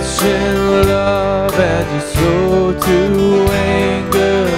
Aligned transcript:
in 0.00 0.88
love 0.88 1.54
and 1.54 1.86
you're 1.92 2.10
slow 2.14 2.72
to 2.72 3.52
anger. 3.52 4.48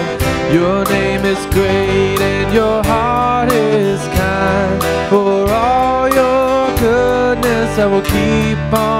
Your 0.52 0.84
name 0.84 1.24
is 1.24 1.44
great 1.46 2.20
and 2.20 2.54
your 2.54 2.82
heart 2.84 3.52
is 3.52 4.00
kind. 4.18 4.82
For 5.10 5.50
all 5.50 6.08
your 6.08 6.68
goodness, 6.78 7.78
I 7.78 7.86
will 7.86 8.02
keep 8.02 8.72
on. 8.72 8.91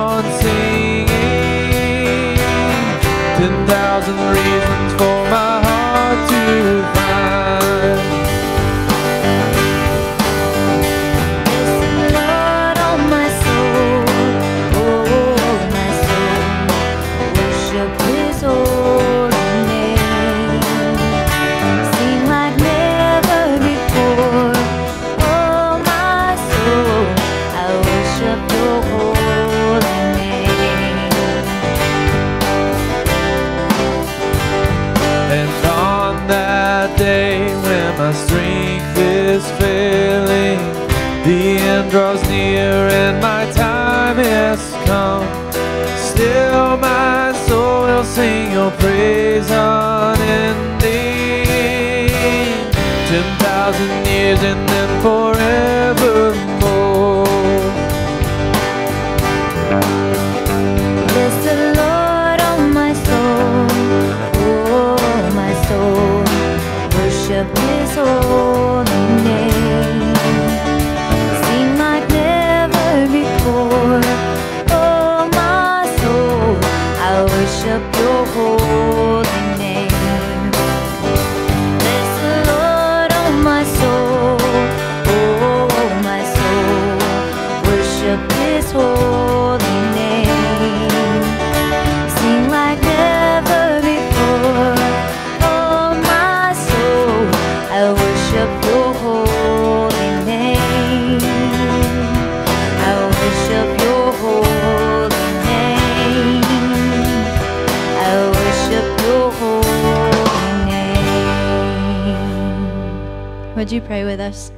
us. 114.23 114.53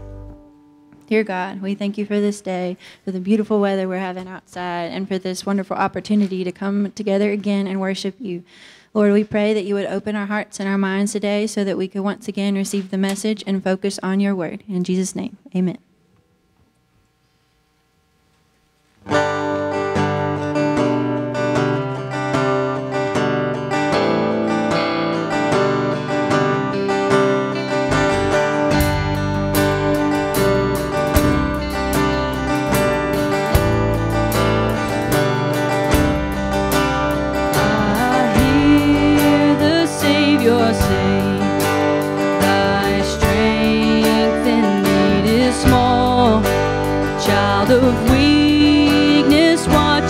Dear 1.06 1.24
God, 1.24 1.60
we 1.60 1.74
thank 1.74 1.98
you 1.98 2.06
for 2.06 2.20
this 2.20 2.40
day, 2.40 2.76
for 3.04 3.10
the 3.10 3.20
beautiful 3.20 3.60
weather 3.60 3.88
we're 3.88 3.98
having 3.98 4.28
outside, 4.28 4.90
and 4.92 5.06
for 5.06 5.18
this 5.18 5.44
wonderful 5.44 5.76
opportunity 5.76 6.44
to 6.44 6.52
come 6.52 6.92
together 6.92 7.30
again 7.30 7.66
and 7.66 7.80
worship 7.80 8.14
you. 8.18 8.42
Lord, 8.94 9.12
we 9.12 9.24
pray 9.24 9.52
that 9.52 9.64
you 9.64 9.74
would 9.74 9.86
open 9.86 10.16
our 10.16 10.26
hearts 10.26 10.60
and 10.60 10.68
our 10.68 10.78
minds 10.78 11.12
today 11.12 11.46
so 11.46 11.64
that 11.64 11.76
we 11.76 11.88
could 11.88 12.02
once 12.02 12.28
again 12.28 12.54
receive 12.54 12.90
the 12.90 12.98
message 12.98 13.42
and 13.46 13.62
focus 13.62 13.98
on 14.02 14.20
your 14.20 14.34
word. 14.34 14.62
In 14.68 14.84
Jesus' 14.84 15.16
name, 15.16 15.36
amen. 15.54 15.78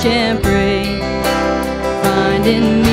and 0.06 0.42
pray, 0.42 0.98
finding. 2.02 2.83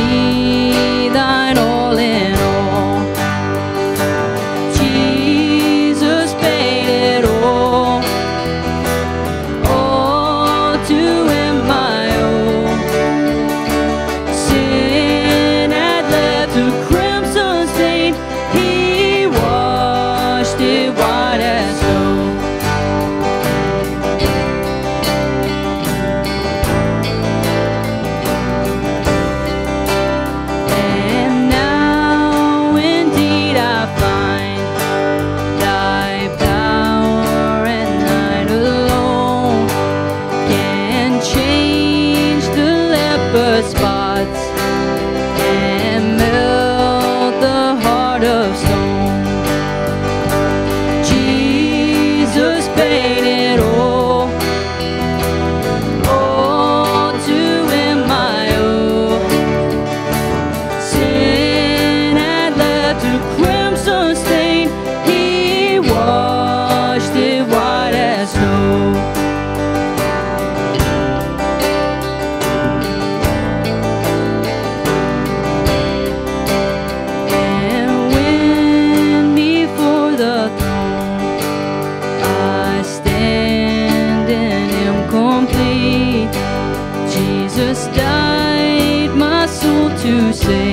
died 87.88 89.16
my 89.16 89.45
soul 89.45 89.89
to 89.89 90.33
save. 90.33 90.70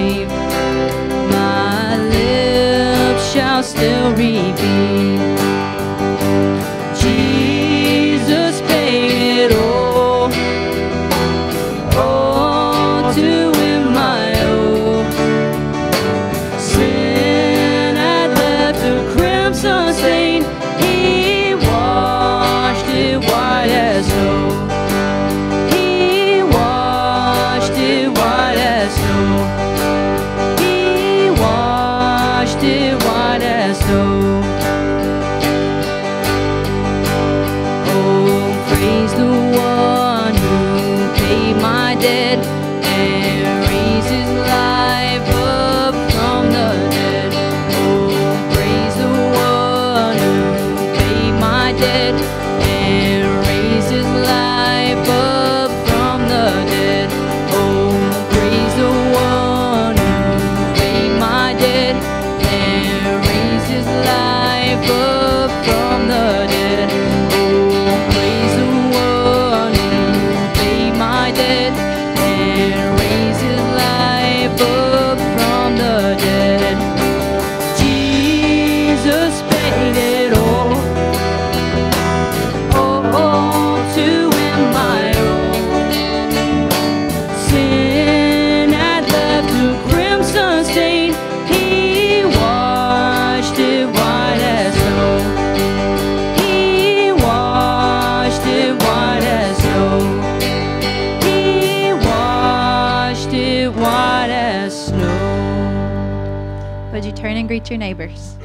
Your 107.71 107.79
neighbors? 107.79 108.38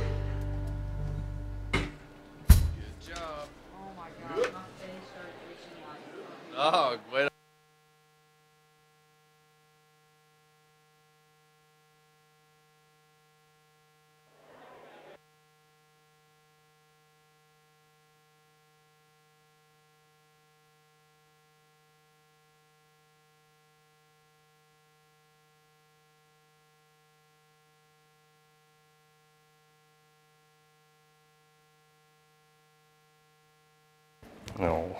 No. 34.63 34.95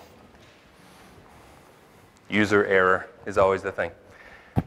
User 2.28 2.66
error 2.66 3.08
is 3.26 3.38
always 3.38 3.62
the 3.62 3.72
thing. 3.72 3.92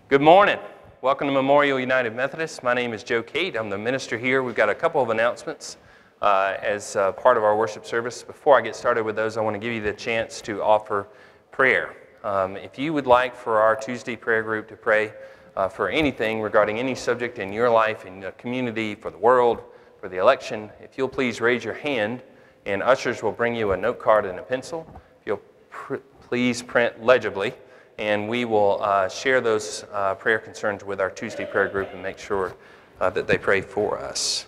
Good 0.09 0.23
morning. 0.23 0.57
Welcome 1.03 1.27
to 1.27 1.35
Memorial 1.35 1.79
United 1.79 2.17
Methodist. 2.17 2.63
My 2.63 2.73
name 2.73 2.95
is 2.95 3.03
Joe 3.03 3.23
Kate. 3.23 3.59
I'm 3.59 3.69
the 3.69 3.77
minister 3.77 4.17
here. 4.17 4.43
We've 4.43 4.55
got 4.55 4.71
a 4.71 4.75
couple 4.75 5.03
of 5.03 5.11
announcements 5.11 5.77
uh, 6.23 6.55
as 6.63 6.97
uh, 6.97 7.13
part 7.13 7.37
of 7.37 7.45
our 7.45 7.55
worship 7.59 7.85
service. 7.85 8.23
Before 8.23 8.57
I 8.57 8.63
get 8.63 8.75
started 8.75 9.05
with 9.05 9.17
those, 9.17 9.37
I 9.37 9.43
want 9.43 9.53
to 9.53 9.59
give 9.59 9.71
you 9.71 9.83
the 9.83 9.93
chance 9.93 10.41
to 10.41 10.63
offer 10.63 11.09
prayer. 11.53 11.95
Um, 12.25 12.57
if 12.57 12.79
you 12.79 12.95
would 12.95 13.07
like 13.07 13.37
for 13.37 13.59
our 13.59 13.77
Tuesday 13.77 14.17
prayer 14.17 14.43
group 14.43 14.67
to 14.69 14.77
pray 14.77 15.13
uh, 15.57 15.69
for 15.69 15.91
anything 15.91 16.41
regarding 16.41 16.79
any 16.79 16.95
subject 16.95 17.39
in 17.39 17.53
your 17.53 17.69
life, 17.69 18.07
in 18.07 18.21
the 18.21 18.33
community, 18.33 18.95
for 18.95 19.11
the 19.11 19.19
world, 19.19 19.61
for 20.01 20.09
the 20.09 20.17
election, 20.17 20.71
if 20.83 20.97
you'll 20.97 21.07
please 21.07 21.43
raise 21.43 21.65
your 21.65 21.75
hand, 21.75 22.23
and 22.67 22.83
ushers 22.83 23.23
will 23.23 23.33
bring 23.33 23.55
you 23.55 23.73
a 23.73 23.77
note 23.77 23.99
card 23.99 24.27
and 24.27 24.39
a 24.39 24.43
pencil. 24.43 24.87
If 25.21 25.27
you'll 25.27 25.43
pr- 25.71 25.97
please 26.21 26.63
print 26.63 27.03
legibly, 27.03 27.55
and 27.99 28.29
we 28.29 28.45
will 28.45 28.83
uh, 28.83 29.09
share 29.09 29.41
those 29.41 29.85
uh, 29.93 30.15
prayer 30.17 30.39
concerns 30.39 30.85
with 30.85 31.01
our 31.01 31.11
Tuesday 31.11 31.47
prayer 31.47 31.69
group 31.69 31.89
and 31.93 32.03
make 32.03 32.19
sure 32.19 32.55
uh, 33.01 33.09
that 33.11 33.27
they 33.27 33.39
pray 33.39 33.61
for 33.61 33.99
us. 33.99 34.47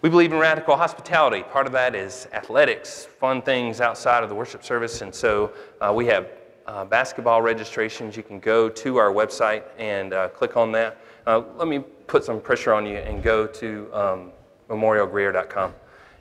We 0.00 0.08
believe 0.08 0.32
in 0.32 0.38
radical 0.38 0.76
hospitality. 0.76 1.44
Part 1.44 1.66
of 1.66 1.72
that 1.74 1.94
is 1.94 2.26
athletics, 2.32 3.06
fun 3.20 3.40
things 3.42 3.80
outside 3.80 4.24
of 4.24 4.28
the 4.28 4.34
worship 4.34 4.64
service, 4.64 5.02
and 5.02 5.14
so 5.14 5.52
uh, 5.80 5.92
we 5.94 6.06
have 6.06 6.26
uh, 6.66 6.84
basketball 6.84 7.42
registrations. 7.42 8.16
You 8.16 8.22
can 8.22 8.40
go 8.40 8.68
to 8.68 8.96
our 8.96 9.12
website 9.12 9.62
and 9.78 10.12
uh, 10.12 10.28
click 10.30 10.56
on 10.56 10.72
that. 10.72 10.98
Let 11.26 11.68
me 11.68 11.80
put 12.06 12.24
some 12.24 12.40
pressure 12.40 12.72
on 12.72 12.84
you 12.84 12.96
and 12.96 13.22
go 13.22 13.46
to 13.46 13.88
um, 13.92 14.32
memorialgreer.com, 14.68 15.72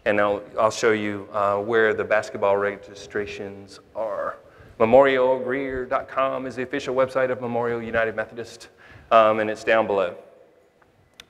and 0.05 0.19
I'll, 0.19 0.41
I'll 0.59 0.71
show 0.71 0.91
you 0.91 1.27
uh, 1.31 1.57
where 1.57 1.93
the 1.93 2.03
basketball 2.03 2.57
registrations 2.57 3.79
are. 3.95 4.37
Memorialgreer.com 4.79 6.47
is 6.47 6.55
the 6.55 6.63
official 6.63 6.95
website 6.95 7.29
of 7.29 7.39
Memorial 7.39 7.81
United 7.81 8.15
Methodist, 8.15 8.69
um, 9.11 9.39
and 9.39 9.49
it's 9.49 9.63
down 9.63 9.85
below. 9.85 10.15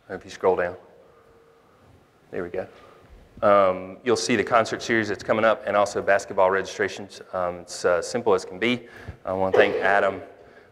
If 0.09 0.25
you 0.25 0.31
scroll 0.31 0.55
down. 0.55 0.75
There 2.31 2.43
we 2.43 2.49
go. 2.49 2.67
Um, 3.41 3.97
you'll 4.03 4.15
see 4.15 4.35
the 4.35 4.43
concert 4.43 4.81
series 4.81 5.07
that's 5.07 5.23
coming 5.23 5.43
up 5.43 5.63
and 5.65 5.75
also 5.75 6.01
basketball 6.01 6.51
registrations. 6.51 7.21
Um, 7.33 7.59
it's 7.59 7.85
uh, 7.85 8.01
simple 8.01 8.33
as 8.33 8.45
can 8.45 8.59
be. 8.59 8.87
I 9.25 9.33
want 9.33 9.53
to 9.53 9.59
thank 9.59 9.75
Adam 9.77 10.21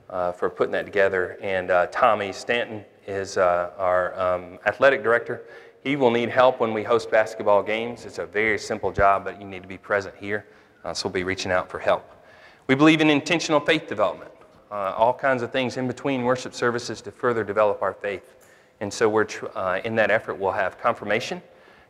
uh, 0.10 0.32
for 0.32 0.50
putting 0.50 0.72
that 0.74 0.86
together. 0.86 1.38
And 1.42 1.72
uh, 1.72 1.88
Tommy 1.88 2.32
Stanton 2.32 2.86
is 3.08 3.38
uh, 3.38 3.72
our 3.78 4.18
um, 4.20 4.60
athletic 4.66 5.04
director. 5.04 5.44
He 5.84 5.96
will 5.96 6.12
need 6.12 6.30
help 6.30 6.60
when 6.60 6.74
we 6.74 6.84
host 6.84 7.10
basketball 7.10 7.64
games. 7.64 8.06
It's 8.06 8.20
a 8.20 8.26
very 8.26 8.60
simple 8.60 8.92
job, 8.92 9.24
but 9.24 9.40
you 9.40 9.48
need 9.48 9.62
to 9.62 9.68
be 9.68 9.78
present 9.78 10.14
here. 10.16 10.46
Uh, 10.84 10.94
so 10.94 11.08
we'll 11.08 11.14
be 11.14 11.24
reaching 11.24 11.52
out 11.52 11.70
for 11.70 11.80
help. 11.80 12.12
We 12.68 12.76
believe 12.76 13.02
in 13.02 13.10
intentional 13.10 13.60
faith 13.60 13.88
development, 13.88 14.32
uh, 14.72 14.94
all 14.96 15.14
kinds 15.14 15.42
of 15.42 15.52
things 15.52 15.78
in 15.78 15.88
between 15.88 16.24
worship 16.24 16.54
services 16.54 17.02
to 17.02 17.12
further 17.12 17.44
develop 17.44 17.82
our 17.82 17.94
faith. 17.94 18.36
And 18.82 18.94
so 18.94 19.10
we're 19.10 19.28
uh, 19.56 19.80
in 19.84 19.96
that 19.96 20.12
effort, 20.12 20.36
we'll 20.36 20.52
have 20.52 20.78
confirmation. 20.80 21.42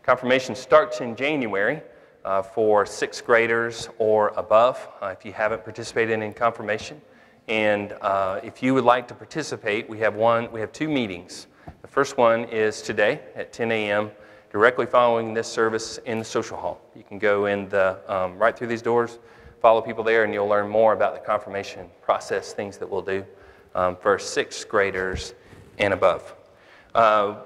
Confirmation 0.04 0.56
starts 0.56 1.02
in 1.02 1.16
January 1.16 1.82
uh, 2.26 2.42
for 2.42 2.86
sixth 2.86 3.26
graders 3.26 3.90
or 3.98 4.30
above 4.38 4.88
uh, 5.02 5.08
if 5.08 5.26
you 5.26 5.34
haven't 5.34 5.64
participated 5.64 6.22
in 6.22 6.34
confirmation. 6.34 7.02
And 7.48 7.94
uh, 8.02 8.40
if 8.44 8.62
you 8.62 8.74
would 8.76 8.84
like 8.84 9.08
to 9.08 9.16
participate, 9.16 9.90
we 9.90 10.00
have 10.00 10.16
one, 10.16 10.52
we 10.52 10.60
have 10.60 10.72
two 10.72 10.88
meetings. 10.88 11.48
The 11.82 11.88
first 11.88 12.18
one 12.18 12.46
is 12.46 12.82
today 12.82 13.22
at 13.36 13.52
10 13.54 13.72
a.m. 13.72 14.12
directly 14.52 14.86
following 14.86 15.34
this 15.34 15.48
service 15.48 16.00
in 16.06 16.20
the 16.20 16.26
social 16.26 16.58
hall. 16.58 16.82
You 16.96 17.04
can 17.04 17.20
go 17.20 17.46
in 17.46 17.70
the 17.70 18.00
um, 18.08 18.38
right 18.38 18.58
through 18.58 18.68
these 18.68 18.82
doors, 18.82 19.20
follow 19.62 19.82
people 19.82 20.04
there, 20.04 20.24
and 20.24 20.34
you'll 20.34 20.48
learn 20.48 20.70
more 20.70 20.94
about 20.94 21.14
the 21.14 21.20
confirmation 21.20 21.90
process, 22.02 22.54
things 22.54 22.78
that 22.78 22.90
we'll 22.90 23.02
do 23.02 23.26
um, 23.76 23.96
for 23.96 24.18
sixth 24.18 24.68
graders 24.68 25.34
and 25.78 25.94
above. 25.94 26.36
Uh, 26.96 27.38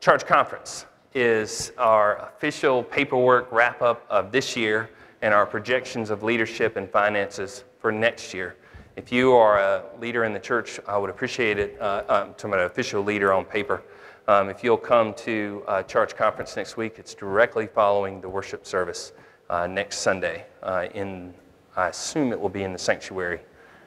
Church 0.00 0.26
Conference 0.26 0.86
is 1.14 1.72
our 1.78 2.16
official 2.18 2.82
paperwork 2.82 3.50
wrap 3.52 3.80
up 3.80 4.04
of 4.10 4.32
this 4.32 4.56
year 4.56 4.90
and 5.22 5.32
our 5.32 5.46
projections 5.46 6.10
of 6.10 6.22
leadership 6.22 6.76
and 6.76 6.90
finances 6.90 7.64
for 7.78 7.90
next 7.90 8.34
year. 8.34 8.56
If 8.96 9.10
you 9.10 9.32
are 9.32 9.58
a 9.58 9.82
leader 10.00 10.22
in 10.22 10.32
the 10.32 10.38
church, 10.38 10.78
I 10.86 10.96
would 10.96 11.10
appreciate 11.10 11.58
it. 11.58 11.76
Uh, 11.80 12.04
I'm 12.08 12.34
talking 12.34 12.50
about 12.50 12.60
an 12.60 12.66
official 12.66 13.02
leader 13.02 13.32
on 13.32 13.44
paper. 13.44 13.82
Um, 14.28 14.48
if 14.48 14.62
you'll 14.62 14.76
come 14.76 15.14
to 15.14 15.64
uh, 15.66 15.82
church 15.82 16.16
conference 16.16 16.54
next 16.54 16.76
week, 16.76 16.94
it's 16.98 17.12
directly 17.12 17.66
following 17.66 18.20
the 18.20 18.28
worship 18.28 18.64
service 18.64 19.12
uh, 19.50 19.66
next 19.66 19.98
Sunday. 19.98 20.46
Uh, 20.62 20.86
in, 20.94 21.34
I 21.74 21.88
assume 21.88 22.30
it 22.30 22.38
will 22.38 22.48
be 22.48 22.62
in 22.62 22.72
the 22.72 22.78
sanctuary, 22.78 23.40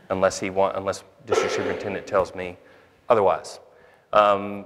unless 0.09 0.41
he 0.41 0.49
want, 0.49 0.75
unless 0.75 1.05
district 1.25 1.53
superintendent 1.53 2.05
tells 2.05 2.35
me 2.35 2.57
otherwise. 3.07 3.61
Um, 4.11 4.65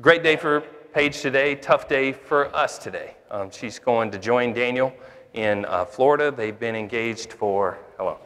great 0.00 0.24
day 0.24 0.34
for 0.34 0.62
Paige 0.92 1.20
today, 1.20 1.54
tough 1.54 1.86
day 1.86 2.10
for 2.10 2.52
us 2.56 2.76
today. 2.76 3.14
Um, 3.30 3.52
she's 3.52 3.78
going 3.78 4.10
to 4.10 4.18
join 4.18 4.52
Daniel 4.52 4.92
in 5.32 5.64
uh, 5.66 5.84
Florida. 5.84 6.32
They've 6.32 6.58
been 6.58 6.74
engaged 6.74 7.32
for, 7.32 7.78
how 7.98 8.18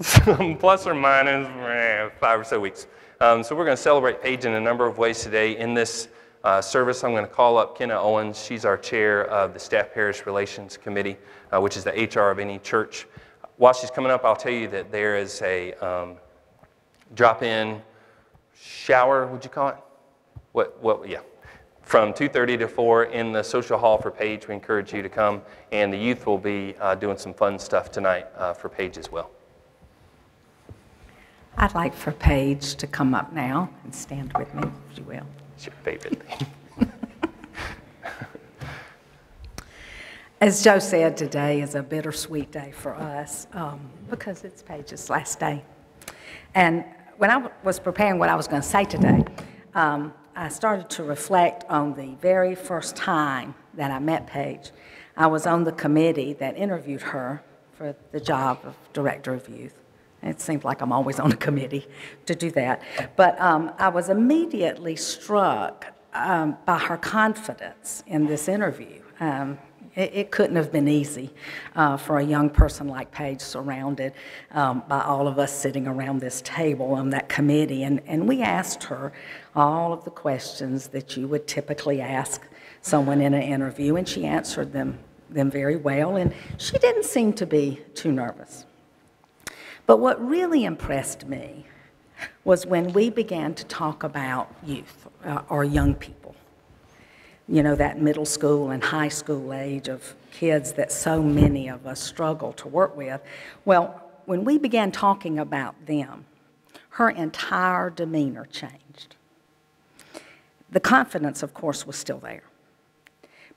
Some 0.00 0.56
plus 0.58 0.86
or 0.86 0.94
minus 0.94 1.46
eh, 1.46 2.08
five 2.18 2.40
or 2.40 2.44
so 2.44 2.58
weeks. 2.58 2.86
Um, 3.20 3.42
so 3.42 3.54
we're 3.54 3.66
going 3.66 3.76
to 3.76 3.82
celebrate 3.82 4.22
Paige 4.22 4.46
in 4.46 4.54
a 4.54 4.60
number 4.60 4.86
of 4.86 4.96
ways 4.96 5.22
today. 5.22 5.58
In 5.58 5.74
this 5.74 6.08
uh, 6.42 6.62
service, 6.62 7.04
I'm 7.04 7.10
going 7.10 7.26
to 7.26 7.30
call 7.30 7.58
up 7.58 7.76
Kenna 7.76 8.00
Owens. 8.00 8.42
She's 8.42 8.64
our 8.64 8.78
chair 8.78 9.26
of 9.26 9.52
the 9.52 9.60
Staff 9.60 9.92
Parish 9.92 10.24
Relations 10.24 10.78
Committee, 10.78 11.18
uh, 11.52 11.60
which 11.60 11.76
is 11.76 11.84
the 11.84 11.90
HR 11.90 12.30
of 12.30 12.38
any 12.38 12.58
church. 12.60 13.06
While 13.58 13.74
she's 13.74 13.90
coming 13.90 14.10
up, 14.10 14.24
I'll 14.24 14.34
tell 14.34 14.52
you 14.52 14.68
that 14.68 14.90
there 14.90 15.18
is 15.18 15.42
a 15.42 15.74
um, 15.74 16.16
drop-in 17.14 17.82
shower, 18.58 19.26
would 19.26 19.44
you 19.44 19.50
call 19.50 19.68
it? 19.68 19.76
What, 20.52 20.82
what, 20.82 21.06
yeah. 21.06 21.20
From 21.82 22.14
2.30 22.14 22.60
to 22.60 22.68
4 22.68 23.04
in 23.04 23.32
the 23.32 23.42
social 23.42 23.76
hall 23.76 23.98
for 23.98 24.10
Paige. 24.10 24.48
We 24.48 24.54
encourage 24.54 24.94
you 24.94 25.02
to 25.02 25.10
come. 25.10 25.42
And 25.72 25.92
the 25.92 25.98
youth 25.98 26.24
will 26.24 26.38
be 26.38 26.74
uh, 26.80 26.94
doing 26.94 27.18
some 27.18 27.34
fun 27.34 27.58
stuff 27.58 27.90
tonight 27.90 28.28
uh, 28.38 28.54
for 28.54 28.70
Paige 28.70 28.96
as 28.96 29.12
well. 29.12 29.30
I'd 31.62 31.74
like 31.74 31.92
for 31.92 32.12
Paige 32.12 32.74
to 32.76 32.86
come 32.86 33.14
up 33.14 33.34
now 33.34 33.68
and 33.84 33.94
stand 33.94 34.32
with 34.38 34.54
me, 34.54 34.62
if 34.90 34.96
you 34.96 35.04
will. 35.04 35.26
It's 35.54 35.66
your 35.66 35.74
favorite 35.82 36.22
thing. 36.22 36.46
As 40.40 40.64
Joe 40.64 40.78
said, 40.78 41.18
today 41.18 41.60
is 41.60 41.74
a 41.74 41.82
bittersweet 41.82 42.50
day 42.50 42.72
for 42.72 42.94
us 42.94 43.46
um, 43.52 43.78
because 44.08 44.42
it's 44.42 44.62
Paige's 44.62 45.10
last 45.10 45.38
day. 45.38 45.62
And 46.54 46.82
when 47.18 47.30
I 47.30 47.50
was 47.62 47.78
preparing 47.78 48.18
what 48.18 48.30
I 48.30 48.36
was 48.36 48.48
going 48.48 48.62
to 48.62 48.66
say 48.66 48.86
today, 48.86 49.22
um, 49.74 50.14
I 50.34 50.48
started 50.48 50.88
to 50.88 51.04
reflect 51.04 51.64
on 51.68 51.92
the 51.92 52.16
very 52.22 52.54
first 52.54 52.96
time 52.96 53.54
that 53.74 53.90
I 53.90 53.98
met 53.98 54.26
Paige. 54.26 54.70
I 55.14 55.26
was 55.26 55.46
on 55.46 55.64
the 55.64 55.72
committee 55.72 56.32
that 56.32 56.56
interviewed 56.56 57.02
her 57.02 57.42
for 57.74 57.94
the 58.12 58.20
job 58.20 58.60
of 58.64 58.74
Director 58.94 59.34
of 59.34 59.46
Youth. 59.46 59.79
It 60.22 60.40
seems 60.40 60.64
like 60.64 60.82
I'm 60.82 60.92
always 60.92 61.18
on 61.18 61.32
a 61.32 61.36
committee 61.36 61.86
to 62.26 62.34
do 62.34 62.50
that. 62.52 62.82
But 63.16 63.40
um, 63.40 63.72
I 63.78 63.88
was 63.88 64.08
immediately 64.08 64.96
struck 64.96 65.86
um, 66.12 66.56
by 66.66 66.78
her 66.78 66.96
confidence 66.96 68.02
in 68.06 68.26
this 68.26 68.48
interview. 68.48 69.00
Um, 69.20 69.58
it, 69.96 70.14
it, 70.14 70.30
couldn't 70.30 70.56
have 70.56 70.70
been 70.70 70.88
easy 70.88 71.30
uh, 71.74 71.96
for 71.96 72.18
a 72.18 72.24
young 72.24 72.48
person 72.48 72.86
like 72.86 73.10
Paige, 73.10 73.40
surrounded 73.40 74.12
um, 74.52 74.84
by 74.88 75.02
all 75.02 75.26
of 75.26 75.38
us 75.38 75.52
sitting 75.52 75.86
around 75.86 76.20
this 76.20 76.42
table 76.42 76.92
on 76.94 77.10
that 77.10 77.28
committee. 77.28 77.82
And, 77.82 78.00
and 78.06 78.28
we 78.28 78.40
asked 78.40 78.84
her 78.84 79.12
all 79.54 79.92
of 79.92 80.04
the 80.04 80.10
questions 80.10 80.88
that 80.88 81.16
you 81.16 81.26
would 81.28 81.46
typically 81.48 82.00
ask 82.00 82.46
someone 82.82 83.20
in 83.20 83.34
an 83.34 83.42
interview, 83.42 83.96
and 83.96 84.08
she 84.08 84.24
answered 84.24 84.72
them, 84.72 84.98
them 85.28 85.50
very 85.50 85.76
well. 85.76 86.16
And 86.16 86.32
she 86.56 86.78
didn't 86.78 87.04
seem 87.04 87.32
to 87.34 87.46
be 87.46 87.80
too 87.94 88.12
nervous. 88.12 88.66
But 89.90 89.98
what 89.98 90.24
really 90.24 90.66
impressed 90.66 91.26
me 91.26 91.66
was 92.44 92.64
when 92.64 92.92
we 92.92 93.10
began 93.10 93.54
to 93.54 93.64
talk 93.64 94.04
about 94.04 94.48
youth 94.64 95.08
uh, 95.24 95.42
or 95.48 95.64
young 95.64 95.96
people. 95.96 96.36
You 97.48 97.64
know, 97.64 97.74
that 97.74 98.00
middle 98.00 98.24
school 98.24 98.70
and 98.70 98.84
high 98.84 99.08
school 99.08 99.52
age 99.52 99.88
of 99.88 100.14
kids 100.30 100.74
that 100.74 100.92
so 100.92 101.20
many 101.20 101.66
of 101.68 101.88
us 101.88 102.00
struggle 102.00 102.52
to 102.52 102.68
work 102.68 102.96
with. 102.96 103.20
Well, 103.64 104.00
when 104.26 104.44
we 104.44 104.58
began 104.58 104.92
talking 104.92 105.40
about 105.40 105.74
them, 105.86 106.24
her 106.90 107.10
entire 107.10 107.90
demeanor 107.90 108.44
changed. 108.44 109.16
The 110.70 110.78
confidence, 110.78 111.42
of 111.42 111.52
course, 111.52 111.84
was 111.84 111.96
still 111.96 112.20
there. 112.20 112.44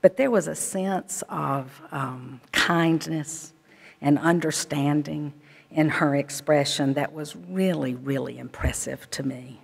But 0.00 0.16
there 0.16 0.32
was 0.32 0.48
a 0.48 0.56
sense 0.56 1.22
of 1.28 1.80
um, 1.92 2.40
kindness 2.50 3.52
and 4.00 4.18
understanding 4.18 5.32
in 5.74 5.88
her 5.88 6.14
expression 6.14 6.94
that 6.94 7.12
was 7.12 7.34
really, 7.34 7.94
really 7.94 8.38
impressive 8.38 9.10
to 9.10 9.22
me. 9.24 9.60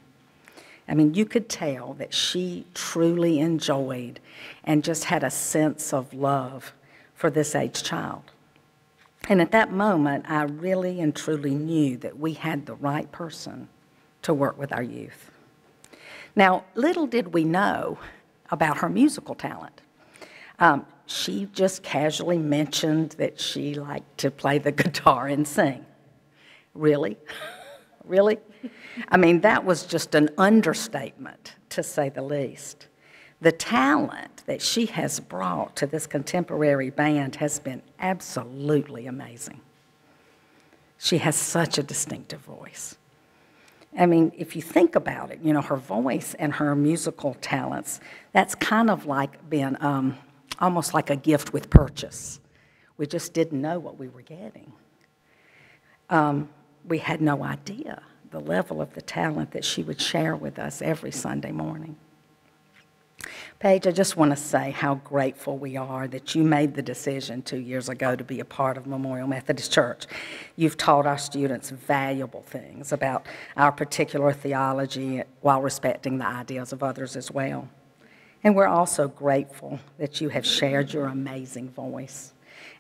I 0.89 0.95
mean, 0.95 1.15
you 1.15 1.25
could 1.25 1.49
tell 1.49 1.95
that 1.95 2.13
she 2.13 2.67
truly 2.75 3.39
enjoyed 3.39 4.19
and 4.65 4.83
just 4.83 5.05
had 5.05 5.23
a 5.23 5.31
sense 5.31 5.95
of 5.95 6.13
love 6.13 6.73
for 7.15 7.31
this 7.31 7.55
age 7.55 7.85
child. 7.85 8.25
And 9.29 9.41
at 9.41 9.53
that 9.53 9.71
moment, 9.71 10.29
I 10.29 10.43
really 10.43 11.01
and 11.01 11.15
truly 11.15 11.55
knew 11.55 11.97
that 11.99 12.19
we 12.19 12.33
had 12.33 12.67
the 12.67 12.75
right 12.75 13.11
person 13.13 13.69
to 14.23 14.35
work 14.35 14.59
with 14.59 14.73
our 14.73 14.83
youth. 14.83 15.31
Now, 16.35 16.65
little 16.75 17.07
did 17.07 17.33
we 17.33 17.45
know 17.45 17.99
about 18.51 18.79
her 18.79 18.89
musical 18.89 19.37
talent. 19.37 19.81
Um, 20.59 20.87
she 21.07 21.49
just 21.53 21.85
casually 21.85 22.39
mentioned 22.39 23.13
that 23.13 23.41
she 23.41 23.75
liked 23.75 24.19
to 24.19 24.31
play 24.31 24.59
the 24.59 24.73
guitar 24.83 25.29
and 25.29 25.47
sing. 25.47 25.87
Really? 26.75 27.17
really? 28.05 28.39
I 29.09 29.17
mean, 29.17 29.41
that 29.41 29.65
was 29.65 29.85
just 29.85 30.15
an 30.15 30.31
understatement, 30.39 31.55
to 31.71 31.83
say 31.83 32.09
the 32.09 32.23
least. 32.23 32.89
The 33.41 33.53
talent 33.53 34.43
that 34.47 34.61
she 34.61 34.87
has 34.87 35.19
brought 35.19 35.77
to 35.77 35.87
this 35.87 36.07
contemporary 36.07 36.91
band 36.91 37.37
has 37.37 37.59
been 37.59 37.83
absolutely 37.99 39.07
amazing. 39.07 39.61
She 40.99 41.19
has 41.19 41.37
such 41.37 41.79
a 41.79 41.83
distinctive 41.83 42.41
voice. 42.41 42.97
I 43.99 44.07
mean, 44.07 44.33
if 44.37 44.55
you 44.55 44.63
think 44.63 44.95
about 44.95 45.31
it, 45.31 45.41
you 45.43 45.53
know, 45.53 45.63
her 45.63 45.77
voice 45.77 46.35
and 46.35 46.53
her 46.55 46.77
musical 46.77 47.35
talents, 47.41 48.01
that's 48.33 48.55
kind 48.55 48.91
of 48.91 49.07
like 49.07 49.49
being 49.49 49.77
um, 49.81 50.17
almost 50.61 50.95
like 50.95 51.11
a 51.11 51.17
gift 51.17 51.53
with 51.53 51.71
purchase. 51.71 52.41
We 52.99 53.07
just 53.07 53.33
didn't 53.33 53.61
know 53.61 53.79
what 53.79 53.99
we 53.99 54.09
were 54.09 54.23
getting. 54.23 54.73
Um, 56.11 56.51
we 56.87 56.99
had 56.99 57.21
no 57.21 57.45
idea 57.45 58.03
the 58.31 58.41
level 58.41 58.81
of 58.81 58.95
the 58.95 59.03
talent 59.03 59.51
that 59.53 59.65
she 59.65 59.83
would 59.83 60.01
share 60.01 60.37
with 60.37 60.59
us 60.59 60.81
every 60.83 61.11
Sunday 61.11 61.53
morning. 61.53 61.97
Paige, 63.59 63.87
I 63.87 63.91
just 63.91 64.17
want 64.17 64.31
to 64.31 64.37
say 64.37 64.71
how 64.71 64.95
grateful 64.95 65.59
we 65.59 65.77
are 65.77 66.09
that 66.09 66.35
you 66.35 66.43
made 66.43 66.75
the 66.75 66.83
decision 66.83 67.43
two 67.43 67.59
years 67.59 67.91
ago 67.91 68.17
to 68.17 68.25
be 68.25 68.41
a 68.41 68.45
part 68.45 68.79
of 68.79 68.87
Memorial 68.87 69.29
Methodist 69.29 69.71
Church. 69.71 70.07
You've 70.57 70.79
taught 70.79 71.07
our 71.07 71.19
students 71.19 71.69
valuable 71.69 72.43
things 72.43 72.93
about 72.93 73.27
our 73.59 73.71
particular 73.71 74.33
theology 74.33 75.23
while 75.43 75.61
respecting 75.61 76.17
the 76.17 76.27
ideas 76.27 76.73
of 76.73 76.83
others 76.83 77.17
as 77.17 77.31
well. 77.31 77.69
And 78.43 78.57
we're 78.57 78.67
also 78.67 79.09
grateful 79.09 79.79
that 79.99 80.23
you 80.23 80.31
have 80.31 80.47
shared 80.47 80.95
your 80.95 81.07
amazing 81.07 81.69
voice 81.69 82.33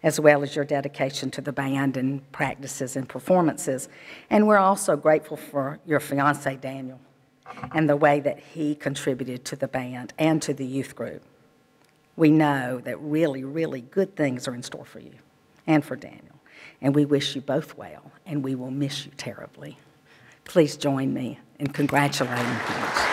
as 0.02 0.18
well 0.18 0.42
as 0.42 0.56
your 0.56 0.64
dedication 0.64 1.30
to 1.30 1.40
the 1.40 1.52
band 1.52 1.96
and 1.96 2.30
practices 2.32 2.96
and 2.96 3.08
performances. 3.08 3.88
And 4.30 4.46
we're 4.46 4.58
also 4.58 4.96
grateful 4.96 5.36
for 5.36 5.78
your 5.84 6.00
fiance, 6.00 6.56
Daniel, 6.56 7.00
and 7.72 7.88
the 7.88 7.96
way 7.96 8.20
that 8.20 8.38
he 8.38 8.74
contributed 8.74 9.44
to 9.46 9.56
the 9.56 9.68
band 9.68 10.12
and 10.18 10.40
to 10.42 10.54
the 10.54 10.64
youth 10.64 10.94
group. 10.94 11.22
We 12.16 12.30
know 12.30 12.80
that 12.84 13.00
really, 13.00 13.44
really 13.44 13.82
good 13.82 14.16
things 14.16 14.48
are 14.48 14.54
in 14.54 14.62
store 14.62 14.84
for 14.84 15.00
you 15.00 15.14
and 15.66 15.84
for 15.84 15.96
Daniel. 15.96 16.40
And 16.80 16.94
we 16.94 17.04
wish 17.04 17.34
you 17.34 17.40
both 17.40 17.76
well, 17.76 18.10
and 18.26 18.42
we 18.42 18.54
will 18.54 18.70
miss 18.70 19.04
you 19.04 19.12
terribly. 19.16 19.78
Please 20.44 20.76
join 20.76 21.12
me 21.12 21.38
in 21.58 21.68
congratulating 21.68 22.44
him. 22.44 23.09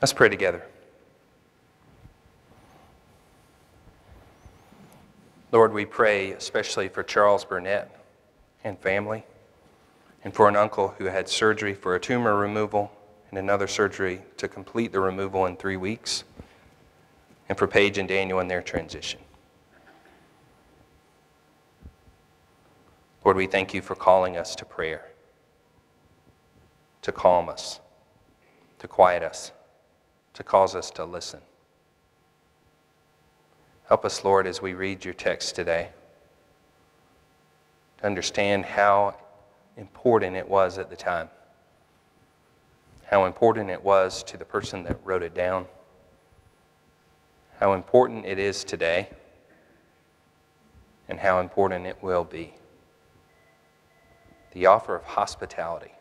Let's 0.00 0.14
pray 0.14 0.30
together. 0.30 0.62
Lord, 5.52 5.74
we 5.74 5.84
pray 5.84 6.32
especially 6.32 6.88
for 6.88 7.02
Charles 7.02 7.44
Burnett 7.44 7.94
and 8.64 8.78
family, 8.78 9.24
and 10.24 10.32
for 10.32 10.48
an 10.48 10.56
uncle 10.56 10.94
who 10.96 11.04
had 11.04 11.28
surgery 11.28 11.74
for 11.74 11.94
a 11.94 12.00
tumor 12.00 12.34
removal 12.34 12.90
and 13.28 13.38
another 13.38 13.66
surgery 13.66 14.22
to 14.38 14.48
complete 14.48 14.90
the 14.90 15.00
removal 15.00 15.44
in 15.44 15.56
three 15.56 15.76
weeks, 15.76 16.24
and 17.50 17.58
for 17.58 17.66
Paige 17.66 17.98
and 17.98 18.08
Daniel 18.08 18.40
in 18.40 18.48
their 18.48 18.62
transition. 18.62 19.20
Lord, 23.22 23.36
we 23.36 23.46
thank 23.46 23.74
you 23.74 23.82
for 23.82 23.94
calling 23.94 24.38
us 24.38 24.56
to 24.56 24.64
prayer, 24.64 25.10
to 27.02 27.12
calm 27.12 27.50
us, 27.50 27.80
to 28.78 28.88
quiet 28.88 29.22
us 29.22 29.52
to 30.34 30.42
cause 30.42 30.74
us 30.74 30.90
to 30.92 31.04
listen. 31.04 31.40
Help 33.88 34.04
us, 34.04 34.24
Lord, 34.24 34.46
as 34.46 34.62
we 34.62 34.74
read 34.74 35.04
your 35.04 35.14
text 35.14 35.56
today 35.56 35.88
to 37.98 38.06
understand 38.06 38.64
how 38.64 39.16
important 39.76 40.36
it 40.36 40.48
was 40.48 40.78
at 40.78 40.90
the 40.90 40.96
time, 40.96 41.28
how 43.04 43.24
important 43.24 43.68
it 43.68 43.82
was 43.82 44.22
to 44.22 44.36
the 44.36 44.44
person 44.44 44.84
that 44.84 44.98
wrote 45.04 45.24
it 45.24 45.34
down, 45.34 45.66
how 47.58 47.72
important 47.72 48.24
it 48.24 48.38
is 48.38 48.62
today, 48.62 49.08
and 51.08 51.18
how 51.18 51.40
important 51.40 51.84
it 51.84 52.00
will 52.00 52.24
be. 52.24 52.54
The 54.52 54.66
offer 54.66 54.94
of 54.94 55.02
hospitality, 55.02 55.92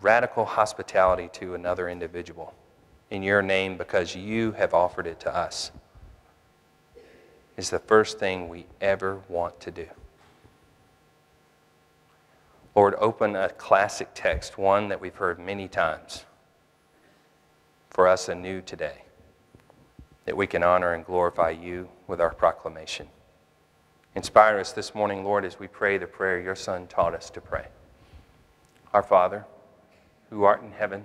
radical 0.00 0.44
hospitality 0.44 1.28
to 1.32 1.54
another 1.54 1.88
individual 1.88 2.54
in 3.10 3.22
your 3.22 3.42
name 3.42 3.76
because 3.76 4.14
you 4.14 4.52
have 4.52 4.74
offered 4.74 5.06
it 5.06 5.20
to 5.20 5.34
us, 5.34 5.72
is 7.56 7.70
the 7.70 7.78
first 7.78 8.18
thing 8.18 8.48
we 8.48 8.66
ever 8.80 9.20
want 9.28 9.58
to 9.60 9.70
do. 9.70 9.86
Lord, 12.74 12.94
open 12.98 13.34
a 13.34 13.48
classic 13.48 14.10
text, 14.14 14.56
one 14.56 14.88
that 14.88 15.00
we've 15.00 15.16
heard 15.16 15.40
many 15.40 15.66
times, 15.66 16.24
for 17.90 18.06
us 18.06 18.28
anew 18.28 18.60
today, 18.60 19.02
that 20.26 20.36
we 20.36 20.46
can 20.46 20.62
honor 20.62 20.92
and 20.92 21.04
glorify 21.04 21.50
you 21.50 21.88
with 22.06 22.20
our 22.20 22.32
proclamation. 22.32 23.08
Inspire 24.14 24.58
us 24.58 24.72
this 24.72 24.94
morning, 24.94 25.24
Lord, 25.24 25.44
as 25.44 25.58
we 25.58 25.66
pray 25.66 25.98
the 25.98 26.06
prayer 26.06 26.40
your 26.40 26.54
Son 26.54 26.86
taught 26.86 27.14
us 27.14 27.30
to 27.30 27.40
pray. 27.40 27.66
Our 28.92 29.02
Father, 29.02 29.44
who 30.30 30.44
art 30.44 30.62
in 30.62 30.70
heaven, 30.70 31.04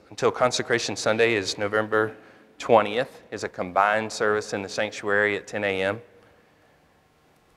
until 0.11 0.29
Consecration 0.29 0.97
Sunday 0.97 1.35
is 1.35 1.57
November 1.57 2.13
20th, 2.59 3.07
is 3.31 3.45
a 3.45 3.49
combined 3.49 4.11
service 4.11 4.51
in 4.51 4.61
the 4.61 4.67
sanctuary 4.67 5.37
at 5.37 5.47
10 5.47 5.63
a.m. 5.63 6.01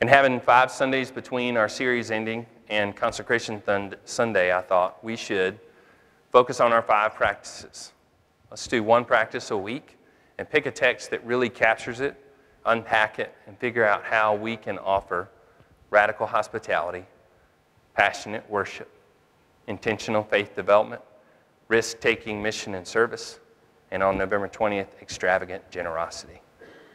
And 0.00 0.08
having 0.08 0.40
five 0.40 0.70
Sundays 0.70 1.10
between 1.10 1.56
our 1.56 1.68
series 1.68 2.12
ending 2.12 2.46
and 2.68 2.94
Consecration 2.94 3.60
Sunday, 4.04 4.56
I 4.56 4.60
thought 4.62 5.02
we 5.02 5.16
should 5.16 5.58
focus 6.30 6.60
on 6.60 6.72
our 6.72 6.80
five 6.80 7.16
practices. 7.16 7.92
Let's 8.50 8.68
do 8.68 8.84
one 8.84 9.04
practice 9.04 9.50
a 9.50 9.56
week 9.56 9.98
and 10.38 10.48
pick 10.48 10.66
a 10.66 10.70
text 10.70 11.10
that 11.10 11.26
really 11.26 11.48
captures 11.48 11.98
it, 11.98 12.14
unpack 12.66 13.18
it, 13.18 13.34
and 13.48 13.58
figure 13.58 13.84
out 13.84 14.04
how 14.04 14.32
we 14.32 14.56
can 14.56 14.78
offer 14.78 15.28
radical 15.90 16.28
hospitality, 16.28 17.04
passionate 17.94 18.48
worship, 18.48 18.88
intentional 19.66 20.22
faith 20.22 20.54
development, 20.54 21.02
risk 21.74 21.98
taking 21.98 22.40
mission 22.40 22.76
and 22.76 22.86
service, 22.86 23.40
and 23.90 24.00
on 24.00 24.16
November 24.16 24.46
20th, 24.46 24.90
extravagant 25.02 25.68
generosity. 25.72 26.40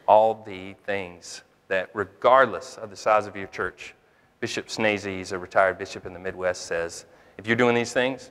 All 0.08 0.42
the 0.46 0.72
things 0.86 1.42
that, 1.68 1.90
regardless 1.92 2.78
of 2.78 2.88
the 2.88 2.96
size 2.96 3.26
of 3.26 3.36
your 3.36 3.48
church, 3.48 3.94
Bishop 4.40 4.68
Schnase, 4.68 5.20
is 5.20 5.32
a 5.32 5.38
retired 5.38 5.76
bishop 5.76 6.06
in 6.06 6.14
the 6.14 6.18
Midwest, 6.18 6.62
says 6.62 7.04
if 7.36 7.46
you're 7.46 7.56
doing 7.56 7.74
these 7.74 7.92
things, 7.92 8.30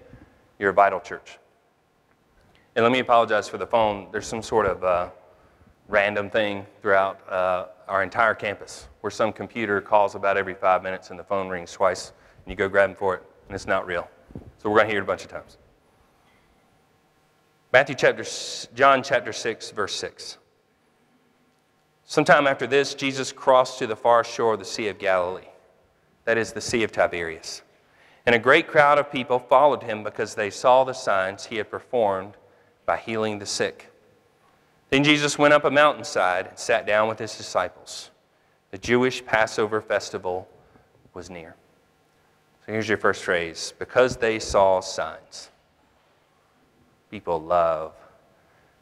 you're 0.57 0.71
a 0.71 0.73
vital 0.73 0.99
church. 0.99 1.37
And 2.75 2.81
let 2.83 2.91
me 2.91 2.97
apologize 2.97 3.47
for 3.47 3.59
the 3.59 3.67
phone. 3.67 4.07
There's 4.11 4.25
some 4.25 4.41
sort 4.41 4.65
of 4.65 4.83
uh, 4.83 5.09
random 5.87 6.31
thing 6.31 6.65
throughout 6.81 7.31
uh, 7.31 7.67
our 7.87 8.01
entire 8.01 8.33
campus 8.33 8.87
where 9.01 9.11
some 9.11 9.31
computer 9.31 9.81
calls 9.81 10.15
about 10.15 10.35
every 10.35 10.55
five 10.55 10.81
minutes 10.81 11.11
and 11.11 11.19
the 11.19 11.23
phone 11.23 11.47
rings 11.47 11.71
twice 11.71 12.11
and 12.43 12.51
you 12.51 12.55
go 12.55 12.67
grab 12.67 12.97
for 12.97 13.13
it 13.17 13.23
and 13.47 13.53
it's 13.53 13.67
not 13.67 13.85
real. 13.85 14.09
So 14.57 14.71
we're 14.71 14.77
going 14.77 14.87
to 14.87 14.93
hear 14.93 15.01
it 15.01 15.03
a 15.03 15.05
bunch 15.13 15.23
of 15.23 15.29
times. 15.29 15.59
Matthew 17.71 17.95
chapter, 17.95 18.25
John 18.73 19.03
chapter 19.03 19.31
6, 19.31 19.71
verse 19.71 19.95
6. 19.95 20.37
Sometime 22.03 22.47
after 22.47 22.65
this, 22.65 22.95
Jesus 22.95 23.31
crossed 23.31 23.77
to 23.79 23.87
the 23.87 23.95
far 23.95 24.23
shore 24.23 24.53
of 24.53 24.59
the 24.59 24.65
Sea 24.65 24.87
of 24.87 24.97
Galilee 24.97 25.49
that 26.29 26.37
is 26.37 26.53
the 26.53 26.61
Sea 26.61 26.83
of 26.83 26.91
Tiberias. 26.91 27.63
And 28.27 28.35
a 28.35 28.39
great 28.39 28.67
crowd 28.67 28.99
of 28.99 29.11
people 29.11 29.39
followed 29.39 29.81
him 29.81 30.03
because 30.03 30.35
they 30.35 30.51
saw 30.51 30.83
the 30.83 30.93
signs 30.93 31.47
he 31.47 31.55
had 31.55 31.71
performed 31.71 32.35
by 32.85 32.97
healing 32.97 33.39
the 33.39 33.47
sick. 33.47 33.91
Then 34.91 35.03
Jesus 35.03 35.39
went 35.39 35.55
up 35.55 35.65
a 35.65 35.71
mountainside 35.71 36.45
and 36.45 36.59
sat 36.59 36.85
down 36.85 37.07
with 37.07 37.17
his 37.17 37.35
disciples. 37.35 38.11
The 38.69 38.77
Jewish 38.77 39.25
Passover 39.25 39.81
festival 39.81 40.47
was 41.15 41.31
near. 41.31 41.55
So 42.63 42.73
here's 42.73 42.87
your 42.87 42.99
first 42.99 43.23
phrase 43.23 43.73
because 43.79 44.17
they 44.17 44.37
saw 44.37 44.81
signs. 44.81 45.49
People 47.09 47.41
love 47.41 47.93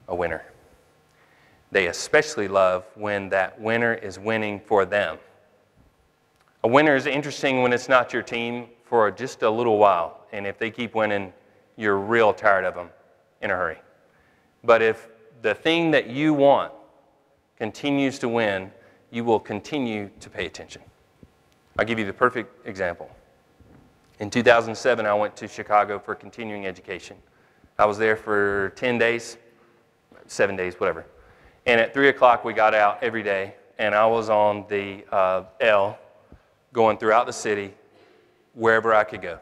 a 0.07 0.15
winner. 0.15 0.43
They 1.71 1.87
especially 1.87 2.47
love 2.47 2.85
when 2.95 3.29
that 3.29 3.59
winner 3.59 3.93
is 3.93 4.17
winning 4.17 4.59
for 4.59 4.85
them. 4.85 5.17
A 6.63 6.67
winner 6.67 6.95
is 6.95 7.05
interesting 7.05 7.61
when 7.61 7.73
it's 7.73 7.89
not 7.89 8.13
your 8.13 8.23
team 8.23 8.67
for 8.83 9.11
just 9.11 9.43
a 9.43 9.49
little 9.49 9.77
while. 9.77 10.25
And 10.31 10.47
if 10.47 10.57
they 10.57 10.71
keep 10.71 10.95
winning, 10.95 11.33
you're 11.75 11.97
real 11.97 12.33
tired 12.33 12.65
of 12.65 12.73
them 12.73 12.89
in 13.41 13.51
a 13.51 13.55
hurry. 13.55 13.77
But 14.63 14.81
if 14.81 15.09
the 15.41 15.53
thing 15.53 15.91
that 15.91 16.09
you 16.09 16.33
want 16.33 16.73
continues 17.57 18.19
to 18.19 18.29
win, 18.29 18.71
you 19.11 19.23
will 19.23 19.39
continue 19.39 20.09
to 20.19 20.29
pay 20.29 20.45
attention. 20.45 20.81
I'll 21.77 21.85
give 21.85 21.99
you 21.99 22.05
the 22.05 22.13
perfect 22.13 22.67
example. 22.67 23.09
In 24.19 24.29
2007, 24.29 25.05
I 25.05 25.13
went 25.13 25.35
to 25.37 25.47
Chicago 25.47 25.99
for 25.99 26.15
continuing 26.15 26.65
education. 26.65 27.17
I 27.79 27.85
was 27.85 27.99
there 27.99 28.15
for 28.15 28.73
10 28.75 28.97
days, 28.97 29.37
seven 30.25 30.55
days, 30.55 30.79
whatever. 30.79 31.05
And 31.67 31.79
at 31.79 31.93
3 31.93 32.09
o'clock, 32.09 32.43
we 32.43 32.53
got 32.53 32.73
out 32.73 33.03
every 33.03 33.21
day, 33.21 33.53
and 33.77 33.93
I 33.93 34.07
was 34.07 34.31
on 34.31 34.65
the 34.67 35.05
uh, 35.11 35.43
L 35.59 35.99
going 36.73 36.97
throughout 36.97 37.27
the 37.27 37.33
city, 37.33 37.75
wherever 38.55 38.95
I 38.95 39.03
could 39.03 39.21
go. 39.21 39.37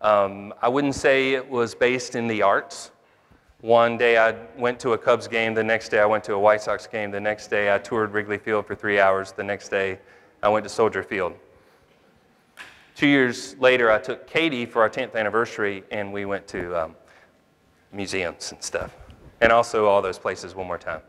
Um, 0.00 0.54
I 0.62 0.68
wouldn't 0.68 0.94
say 0.94 1.34
it 1.34 1.46
was 1.46 1.74
based 1.74 2.14
in 2.14 2.26
the 2.26 2.40
arts. 2.40 2.90
One 3.60 3.98
day 3.98 4.16
I 4.16 4.34
went 4.56 4.80
to 4.80 4.94
a 4.94 4.98
Cubs 4.98 5.28
game, 5.28 5.52
the 5.52 5.62
next 5.62 5.90
day 5.90 5.98
I 5.98 6.06
went 6.06 6.24
to 6.24 6.32
a 6.32 6.38
White 6.38 6.62
Sox 6.62 6.86
game, 6.86 7.10
the 7.10 7.20
next 7.20 7.48
day 7.48 7.74
I 7.74 7.76
toured 7.76 8.12
Wrigley 8.12 8.38
Field 8.38 8.66
for 8.66 8.76
three 8.76 8.98
hours, 8.98 9.32
the 9.32 9.44
next 9.44 9.68
day 9.68 9.98
I 10.42 10.48
went 10.48 10.64
to 10.64 10.70
Soldier 10.70 11.02
Field. 11.02 11.34
Two 12.94 13.08
years 13.08 13.56
later, 13.58 13.90
I 13.90 13.98
took 13.98 14.26
Katie 14.26 14.64
for 14.64 14.80
our 14.80 14.88
10th 14.88 15.14
anniversary, 15.14 15.84
and 15.90 16.14
we 16.14 16.24
went 16.24 16.48
to 16.48 16.84
um, 16.84 16.96
museums 17.92 18.52
and 18.52 18.62
stuff, 18.62 18.94
and 19.40 19.52
also 19.52 19.86
all 19.86 20.02
those 20.02 20.18
places 20.18 20.54
one 20.54 20.66
more 20.66 20.78
time. 20.78 21.00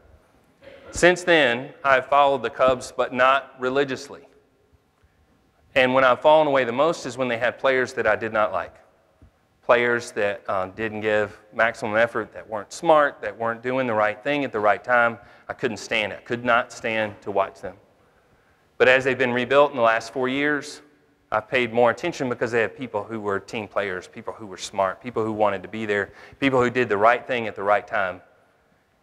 Since 0.92 1.24
then, 1.24 1.74
I've 1.84 2.08
followed 2.08 2.42
the 2.42 2.50
Cubs, 2.50 2.92
but 2.96 3.14
not 3.14 3.54
religiously. 3.60 4.22
And 5.76 5.94
when 5.94 6.04
I've 6.04 6.22
fallen 6.22 6.48
away 6.48 6.64
the 6.64 6.72
most 6.72 7.06
is 7.06 7.18
when 7.18 7.28
they 7.28 7.38
had 7.38 7.60
players 7.60 7.94
that 7.94 8.08
I 8.08 8.16
did 8.16 8.34
not 8.34 8.52
like. 8.52 8.76
Players 9.64 10.12
that 10.14 10.44
uh, 10.48 10.68
didn't 10.68 11.02
give 11.02 11.40
maximum 11.54 11.96
effort, 11.96 12.34
that 12.34 12.48
weren't 12.50 12.74
smart, 12.74 13.22
that 13.22 13.38
weren't 13.38 13.62
doing 13.62 13.86
the 13.86 13.94
right 13.94 14.22
thing 14.24 14.44
at 14.44 14.52
the 14.52 14.60
right 14.60 14.84
time. 14.84 15.20
I 15.48 15.54
couldn't 15.54 15.78
stand 15.78 16.12
it. 16.12 16.20
I 16.20 16.24
could 16.24 16.44
not 16.44 16.72
stand 16.72 17.22
to 17.22 17.30
watch 17.30 17.62
them. 17.62 17.76
But 18.80 18.88
as 18.88 19.04
they've 19.04 19.18
been 19.18 19.34
rebuilt 19.34 19.70
in 19.70 19.78
the 19.78 19.84
last 19.84 20.12
four 20.12 20.28
years, 20.28 20.82
I've 21.32 21.48
paid 21.48 21.72
more 21.72 21.92
attention 21.92 22.28
because 22.28 22.52
they 22.52 22.62
had 22.62 22.76
people 22.76 23.04
who 23.04 23.20
were 23.20 23.40
team 23.40 23.68
players, 23.68 24.08
people 24.08 24.34
who 24.34 24.48
were 24.48 24.58
smart, 24.58 25.02
people 25.02 25.24
who 25.24 25.32
wanted 25.32 25.62
to 25.62 25.70
be 25.70 25.86
there, 25.86 26.12
people 26.40 26.62
who 26.62 26.72
did 26.72 26.90
the 26.90 26.98
right 26.98 27.26
thing 27.26 27.48
at 27.48 27.56
the 27.56 27.62
right 27.62 27.86
time. 27.86 28.22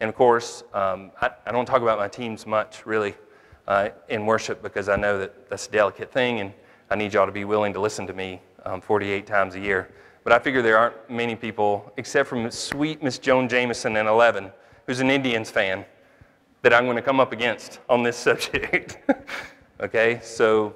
And 0.00 0.08
of 0.08 0.16
course, 0.16 0.64
um, 0.74 1.12
I, 1.20 1.30
I, 1.46 1.52
don't 1.52 1.66
talk 1.66 1.82
about 1.82 1.98
my 1.98 2.08
teams 2.08 2.44
much, 2.44 2.84
really 2.84 3.14
uh, 3.68 3.90
in 4.08 4.26
worship 4.26 4.60
because 4.60 4.88
I 4.88 4.96
know 4.96 5.18
that 5.18 5.48
that's 5.48 5.68
a 5.68 5.70
delicate 5.70 6.12
thing 6.12 6.40
and 6.40 6.52
I 6.90 6.96
need 6.96 7.14
y'all 7.14 7.26
to 7.26 7.32
be 7.32 7.44
willing 7.44 7.72
to 7.72 7.80
listen 7.80 8.06
to 8.08 8.12
me 8.12 8.40
um, 8.64 8.80
48 8.80 9.26
times 9.26 9.54
a 9.54 9.60
year. 9.60 9.90
But 10.24 10.32
I 10.32 10.40
figure 10.40 10.60
there 10.60 10.76
aren't 10.76 11.08
many 11.08 11.36
people, 11.36 11.92
except 11.96 12.28
from 12.28 12.50
sweet 12.50 13.02
Miss 13.02 13.18
Joan 13.18 13.48
Jameson 13.48 13.96
in 13.96 14.08
11, 14.08 14.50
who's 14.86 14.98
an 14.98 15.10
Indians 15.10 15.50
fan, 15.50 15.84
that 16.62 16.74
I'm 16.74 16.84
going 16.84 16.96
to 16.96 17.02
come 17.02 17.20
up 17.20 17.32
against 17.32 17.78
on 17.88 18.02
this 18.02 18.16
subject. 18.28 18.98
okay, 19.80 20.18
so 20.22 20.74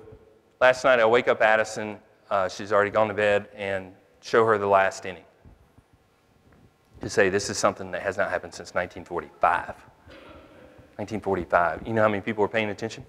last 0.61 0.85
night 0.85 1.01
I 1.01 1.07
wake 1.07 1.29
up 1.29 1.41
Addison, 1.41 1.99
uh, 2.31 2.49
she's 2.49 2.73
already 2.73 2.91
gone 2.91 3.09
to 3.09 3.15
bed, 3.15 3.49
and 3.55 3.93
show 4.21 4.45
her 4.45 4.59
the 4.59 4.67
last 4.67 5.07
inning 5.07 5.25
to 7.01 7.09
say 7.09 7.31
this 7.31 7.49
is 7.49 7.57
something 7.59 7.91
that 7.91 8.03
has 8.03 8.17
not 8.17 8.31
happened 8.31 8.53
since 8.53 8.75
1945. 8.75 9.69
1945. 10.97 11.87
You 11.87 11.95
know 11.95 12.03
how 12.03 12.09
many 12.09 12.21
people 12.21 12.43
were 12.43 12.49
paying 12.49 12.69
attention? 12.69 13.05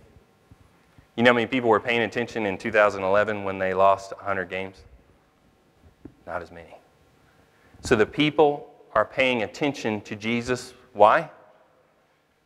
You 1.18 1.24
know 1.24 1.32
how 1.32 1.36
many 1.36 1.48
people 1.48 1.70
were 1.70 1.80
paying 1.80 2.02
attention 2.02 2.46
in 2.46 2.58
2011 2.58 3.44
when 3.44 3.60
they 3.60 3.74
lost 3.74 4.14
100 4.16 4.50
games? 4.50 4.84
Not 6.26 6.42
as 6.42 6.52
many. 6.52 6.78
So 7.82 7.98
the 7.98 8.06
people 8.06 8.74
are 8.94 9.04
paying 9.04 9.44
attention 9.44 10.00
to 10.02 10.16
Jesus. 10.16 10.74
Why? 10.94 11.30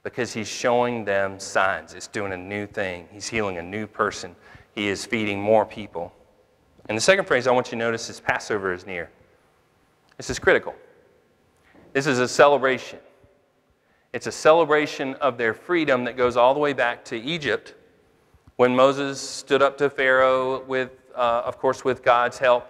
Because 0.01 0.33
he's 0.33 0.47
showing 0.47 1.05
them 1.05 1.39
signs. 1.39 1.93
It's 1.93 2.07
doing 2.07 2.33
a 2.33 2.37
new 2.37 2.65
thing. 2.65 3.07
He's 3.11 3.27
healing 3.27 3.59
a 3.59 3.63
new 3.63 3.85
person. 3.85 4.35
He 4.75 4.87
is 4.89 5.05
feeding 5.05 5.41
more 5.41 5.65
people. 5.65 6.13
And 6.87 6.97
the 6.97 7.01
second 7.01 7.25
phrase 7.25 7.47
I 7.47 7.51
want 7.51 7.67
you 7.67 7.71
to 7.71 7.77
notice 7.77 8.09
is 8.09 8.19
Passover 8.19 8.73
is 8.73 8.85
near. 8.85 9.09
This 10.17 10.29
is 10.29 10.37
critical. 10.37 10.75
This 11.93 12.05
is 12.05 12.19
a 12.19 12.27
celebration. 12.27 12.99
It's 14.13 14.27
a 14.27 14.31
celebration 14.31 15.15
of 15.15 15.37
their 15.37 15.53
freedom 15.53 16.03
that 16.03 16.17
goes 16.17 16.37
all 16.37 16.53
the 16.53 16.59
way 16.59 16.73
back 16.73 17.03
to 17.05 17.17
Egypt 17.17 17.73
when 18.57 18.75
Moses 18.75 19.19
stood 19.19 19.61
up 19.61 19.77
to 19.77 19.89
Pharaoh 19.89 20.63
with, 20.65 20.91
uh, 21.15 21.41
of 21.45 21.57
course, 21.57 21.83
with 21.83 22.03
God's 22.03 22.37
help 22.37 22.67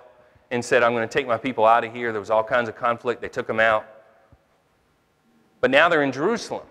and 0.51 0.63
said, 0.63 0.83
I'm 0.83 0.93
going 0.93 1.07
to 1.07 1.13
take 1.13 1.27
my 1.27 1.37
people 1.37 1.65
out 1.65 1.83
of 1.83 1.93
here. 1.93 2.11
There 2.11 2.19
was 2.19 2.29
all 2.29 2.43
kinds 2.43 2.69
of 2.69 2.75
conflict. 2.75 3.21
They 3.21 3.29
took 3.29 3.47
them 3.47 3.59
out. 3.59 3.85
But 5.59 5.71
now 5.71 5.89
they're 5.89 6.03
in 6.03 6.11
Jerusalem. 6.11 6.65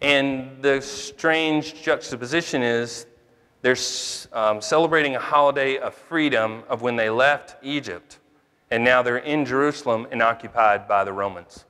And 0.00 0.60
the 0.62 0.80
strange 0.80 1.80
juxtaposition 1.82 2.62
is 2.62 3.06
they're 3.62 3.76
um, 4.32 4.60
celebrating 4.60 5.14
a 5.16 5.20
holiday 5.20 5.78
of 5.78 5.94
freedom 5.94 6.64
of 6.68 6.82
when 6.82 6.96
they 6.96 7.08
left 7.08 7.56
Egypt, 7.62 8.18
and 8.70 8.82
now 8.82 9.02
they're 9.02 9.18
in 9.18 9.44
Jerusalem 9.44 10.06
and 10.10 10.20
occupied 10.20 10.88
by 10.88 11.04
the 11.04 11.12
Romans. 11.12 11.64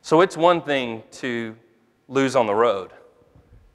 So 0.00 0.22
it's 0.22 0.36
one 0.36 0.62
thing 0.62 1.02
to 1.12 1.54
lose 2.08 2.34
on 2.34 2.46
the 2.46 2.54
road, 2.54 2.90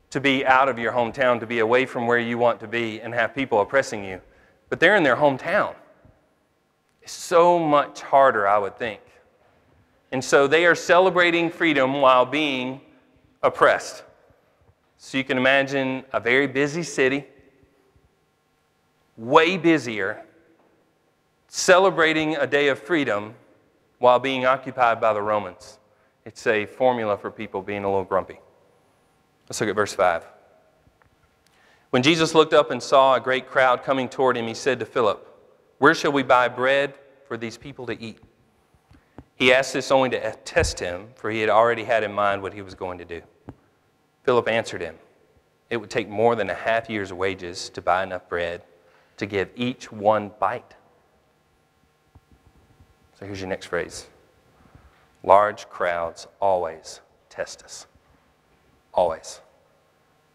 to 0.10 0.20
be 0.20 0.46
out 0.46 0.70
of 0.70 0.80
your 0.80 0.92
hometown, 0.92 1.40
to 1.40 1.46
be 1.46 1.60
away 1.60 1.86
from 1.86 2.08
where 2.08 2.20
you 2.20 2.38
want 2.38 2.60
to 2.62 2.68
be, 2.68 3.00
and 3.00 3.14
have 3.14 3.36
people 3.36 3.62
oppressing 3.62 4.04
you. 4.04 4.20
But 4.70 4.80
they're 4.80 4.96
in 4.96 5.04
their 5.04 5.16
hometown. 5.16 5.76
It's 7.04 7.14
so 7.14 7.60
much 7.60 8.02
harder, 8.02 8.48
I 8.48 8.58
would 8.58 8.78
think. 8.78 9.00
And 10.12 10.24
so 10.24 10.48
they 10.48 10.66
are 10.66 10.76
celebrating 10.76 11.50
freedom 11.50 12.02
while 12.02 12.26
being 12.26 12.82
oppressed. 13.44 14.04
So 14.98 15.18
you 15.18 15.24
can 15.24 15.38
imagine 15.38 16.04
a 16.12 16.20
very 16.20 16.48
busy 16.48 16.84
city, 16.84 17.26
way 19.16 19.58
busier, 19.58 20.24
celebrating 21.48 22.36
a 22.36 22.48
day 22.48 22.68
of 22.70 22.80
freedom 22.80 23.36
while 24.00 24.20
being 24.20 24.46
occupied 24.46 25.00
by 25.00 25.14
the 25.14 25.22
Romans. 25.22 25.80
It's 26.26 26.46
a 26.46 26.66
formula 26.66 27.18
for 27.18 27.32
people 27.32 27.62
being 27.62 27.84
a 27.84 27.88
little 27.88 28.04
grumpy. 28.04 28.40
Let's 29.48 29.62
look 29.62 29.70
at 29.70 29.76
verse 29.76 29.94
5. 29.94 30.26
When 31.92 32.04
Jesus 32.04 32.36
looked 32.36 32.54
up 32.54 32.70
and 32.70 32.84
saw 32.84 33.16
a 33.16 33.20
great 33.20 33.48
crowd 33.48 33.84
coming 33.84 34.10
toward 34.10 34.36
him, 34.36 34.46
he 34.46 34.54
said 34.54 34.80
to 34.80 34.86
Philip, 34.86 35.26
Where 35.78 35.96
shall 35.96 36.12
we 36.12 36.24
buy 36.24 36.50
bread 36.50 36.96
for 37.28 37.38
these 37.38 37.56
people 37.56 37.86
to 37.86 38.02
eat? 38.02 38.20
He 39.36 39.54
asked 39.54 39.74
this 39.74 39.92
only 39.92 40.10
to 40.10 40.32
test 40.44 40.80
him, 40.80 41.08
for 41.16 41.30
he 41.30 41.40
had 41.40 41.50
already 41.50 41.84
had 41.84 42.04
in 42.04 42.12
mind 42.12 42.42
what 42.42 42.54
he 42.54 42.62
was 42.62 42.76
going 42.76 42.98
to 42.98 43.06
do. 43.06 43.22
Philip 44.28 44.50
answered 44.50 44.82
him, 44.82 44.96
It 45.70 45.78
would 45.78 45.90
take 45.90 46.10
more 46.10 46.36
than 46.36 46.50
a 46.50 46.54
half 46.54 46.90
year's 46.90 47.14
wages 47.14 47.70
to 47.70 47.82
buy 47.82 48.04
enough 48.04 48.28
bread 48.28 48.62
to 49.16 49.26
give 49.26 49.50
each 49.56 49.90
one 49.90 50.32
bite. 50.38 50.76
So 53.18 53.26
here's 53.26 53.40
your 53.40 53.48
next 53.48 53.68
phrase 53.68 54.08
large 55.24 55.70
crowds 55.70 56.28
always 56.42 57.00
test 57.30 57.64
us. 57.64 57.88
Always. 58.94 59.40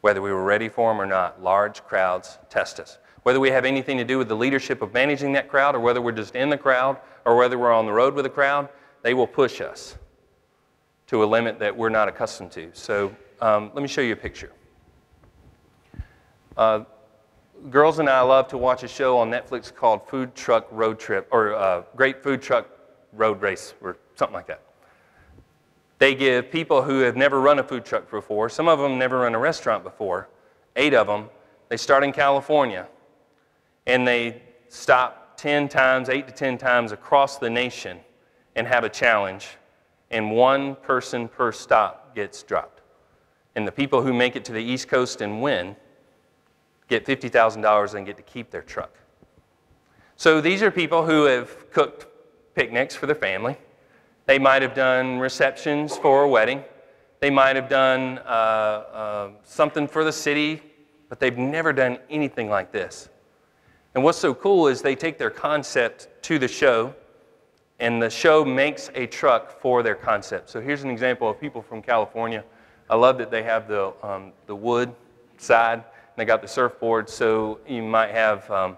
Whether 0.00 0.22
we 0.22 0.33
were 0.33 0.42
ready 0.42 0.70
for 0.70 0.90
them 0.90 0.98
or 0.98 1.05
not, 1.05 1.42
large 1.42 1.85
crowds 1.85 2.38
test 2.48 2.81
us. 2.81 2.96
Whether 3.24 3.40
we 3.40 3.50
have 3.50 3.66
anything 3.66 3.98
to 3.98 4.05
do 4.05 4.16
with 4.16 4.28
the 4.28 4.37
leadership 4.37 4.81
of 4.81 4.94
managing 4.94 5.33
that 5.33 5.48
crowd, 5.48 5.74
or 5.74 5.81
whether 5.81 6.00
we're 6.00 6.12
just 6.12 6.35
in 6.35 6.48
the 6.48 6.57
crowd, 6.57 6.96
or 7.26 7.37
whether 7.37 7.59
we're 7.59 7.74
on 7.74 7.85
the 7.85 7.92
road 7.92 8.14
with 8.14 8.24
the 8.24 8.31
crowd, 8.31 8.70
they 9.02 9.12
will 9.12 9.26
push 9.26 9.61
us 9.61 9.98
to 11.09 11.22
a 11.22 11.26
limit 11.26 11.59
that 11.59 11.76
we're 11.76 11.90
not 11.90 12.09
accustomed 12.09 12.52
to. 12.52 12.70
So 12.72 13.14
um, 13.40 13.71
let 13.75 13.83
me 13.83 13.88
show 13.88 14.01
you 14.01 14.12
a 14.12 14.16
picture. 14.16 14.53
Uh, 16.57 16.85
girls 17.71 17.99
and 17.99 18.09
I 18.09 18.21
love 18.21 18.49
to 18.49 18.59
watch 18.59 18.83
a 18.83 18.88
show 18.88 19.18
on 19.18 19.31
Netflix 19.31 19.75
called 19.75 20.09
Food 20.09 20.35
Truck 20.35 20.66
Road 20.71 20.99
Trip, 20.99 21.29
or 21.31 21.55
uh, 21.55 21.83
Great 21.97 22.23
Food 22.23 22.42
Truck 22.42 22.68
Road 23.12 23.40
Race, 23.40 23.75
or 23.81 23.97
something 24.16 24.35
like 24.35 24.47
that. 24.47 24.61
They 25.99 26.14
give 26.14 26.51
people 26.51 26.83
who 26.83 26.99
have 27.01 27.16
never 27.16 27.40
run 27.40 27.59
a 27.59 27.62
food 27.62 27.85
truck 27.85 28.11
before, 28.11 28.49
some 28.49 28.68
of 28.68 28.79
them 28.79 28.99
never 28.99 29.21
run 29.21 29.35
a 29.35 29.38
restaurant 29.38 29.85
before, 29.85 30.29
eight 30.77 30.95
of 30.95 31.07
them, 31.07 31.29
they 31.68 31.77
start 31.77 32.05
in 32.05 32.12
California 32.12 32.87
and 33.87 34.07
they 34.07 34.42
stop 34.68 35.37
10 35.37 35.68
times, 35.68 36.09
eight 36.09 36.29
to 36.29 36.33
10 36.35 36.59
times 36.59 36.92
across 36.92 37.38
the 37.38 37.49
nation 37.49 37.99
and 38.57 38.66
have 38.66 38.85
a 38.85 38.88
challenge, 38.88 39.57
and 40.11 40.31
one 40.31 40.77
person 40.77 41.29
per 41.29 41.51
stop 41.51 42.14
gets 42.14 42.42
dropped. 42.42 42.82
And 43.55 43.67
the 43.67 43.73
people 43.73 44.03
who 44.03 44.12
make 44.12 44.37
it 44.37 44.45
to 44.47 44.53
the 44.53 44.62
East 44.62 44.88
Coast 44.88 45.21
and 45.21 45.43
win 45.43 45.77
get 46.88 47.05
$50,000 47.07 47.95
and 47.95 48.07
get 48.07 48.17
to 48.17 48.23
keep 48.23 48.51
their 48.51 48.62
truck. 48.62 48.97
So 50.17 50.41
these 50.41 50.62
are 50.62 50.71
people 50.71 51.05
who 51.05 51.25
have 51.25 51.71
cooked 51.71 52.07
picnics 52.55 52.95
for 52.95 53.07
their 53.07 53.17
family. 53.17 53.57
They 54.27 54.38
might 54.38 54.62
have 54.62 54.75
done 54.75 55.19
receptions 55.19 55.97
for 55.97 56.23
a 56.23 56.29
wedding. 56.29 56.62
They 57.21 57.31
might 57.31 57.57
have 57.57 57.69
done 57.69 58.19
uh, 58.19 58.21
uh, 58.31 59.31
something 59.43 59.88
for 59.88 60.05
the 60.05 60.12
city, 60.12 60.62
but 61.09 61.19
they've 61.19 61.38
never 61.38 61.73
done 61.73 61.99
anything 62.11 62.49
like 62.49 62.73
this. 62.73 63.09
And 63.95 64.03
what's 64.03 64.19
so 64.19 64.35
cool 64.35 64.69
is 64.69 64.81
they 64.81 64.95
take 64.95 65.19
their 65.19 65.31
concept 65.31 66.09
to 66.23 66.38
the 66.38 66.49
show, 66.49 66.95
and 67.79 68.03
the 68.03 68.11
show 68.11 68.45
makes 68.45 68.91
a 68.95 69.07
truck 69.07 69.61
for 69.61 69.83
their 69.83 69.95
concept. 69.95 70.51
So 70.51 70.61
here's 70.61 70.83
an 70.83 70.91
example 70.91 71.29
of 71.29 71.41
people 71.41 71.62
from 71.62 71.83
California 71.83 72.45
I 72.92 72.94
love 72.94 73.16
that 73.16 73.31
they 73.31 73.42
have 73.42 73.68
the, 73.68 73.94
um, 74.02 74.33
the 74.46 74.55
wood 74.55 74.94
side, 75.38 75.78
and 75.78 75.85
they 76.14 76.26
got 76.26 76.42
the 76.42 76.46
surfboard, 76.46 77.09
so 77.09 77.59
you 77.66 77.83
might 77.83 78.11
have 78.11 78.50
um, 78.50 78.76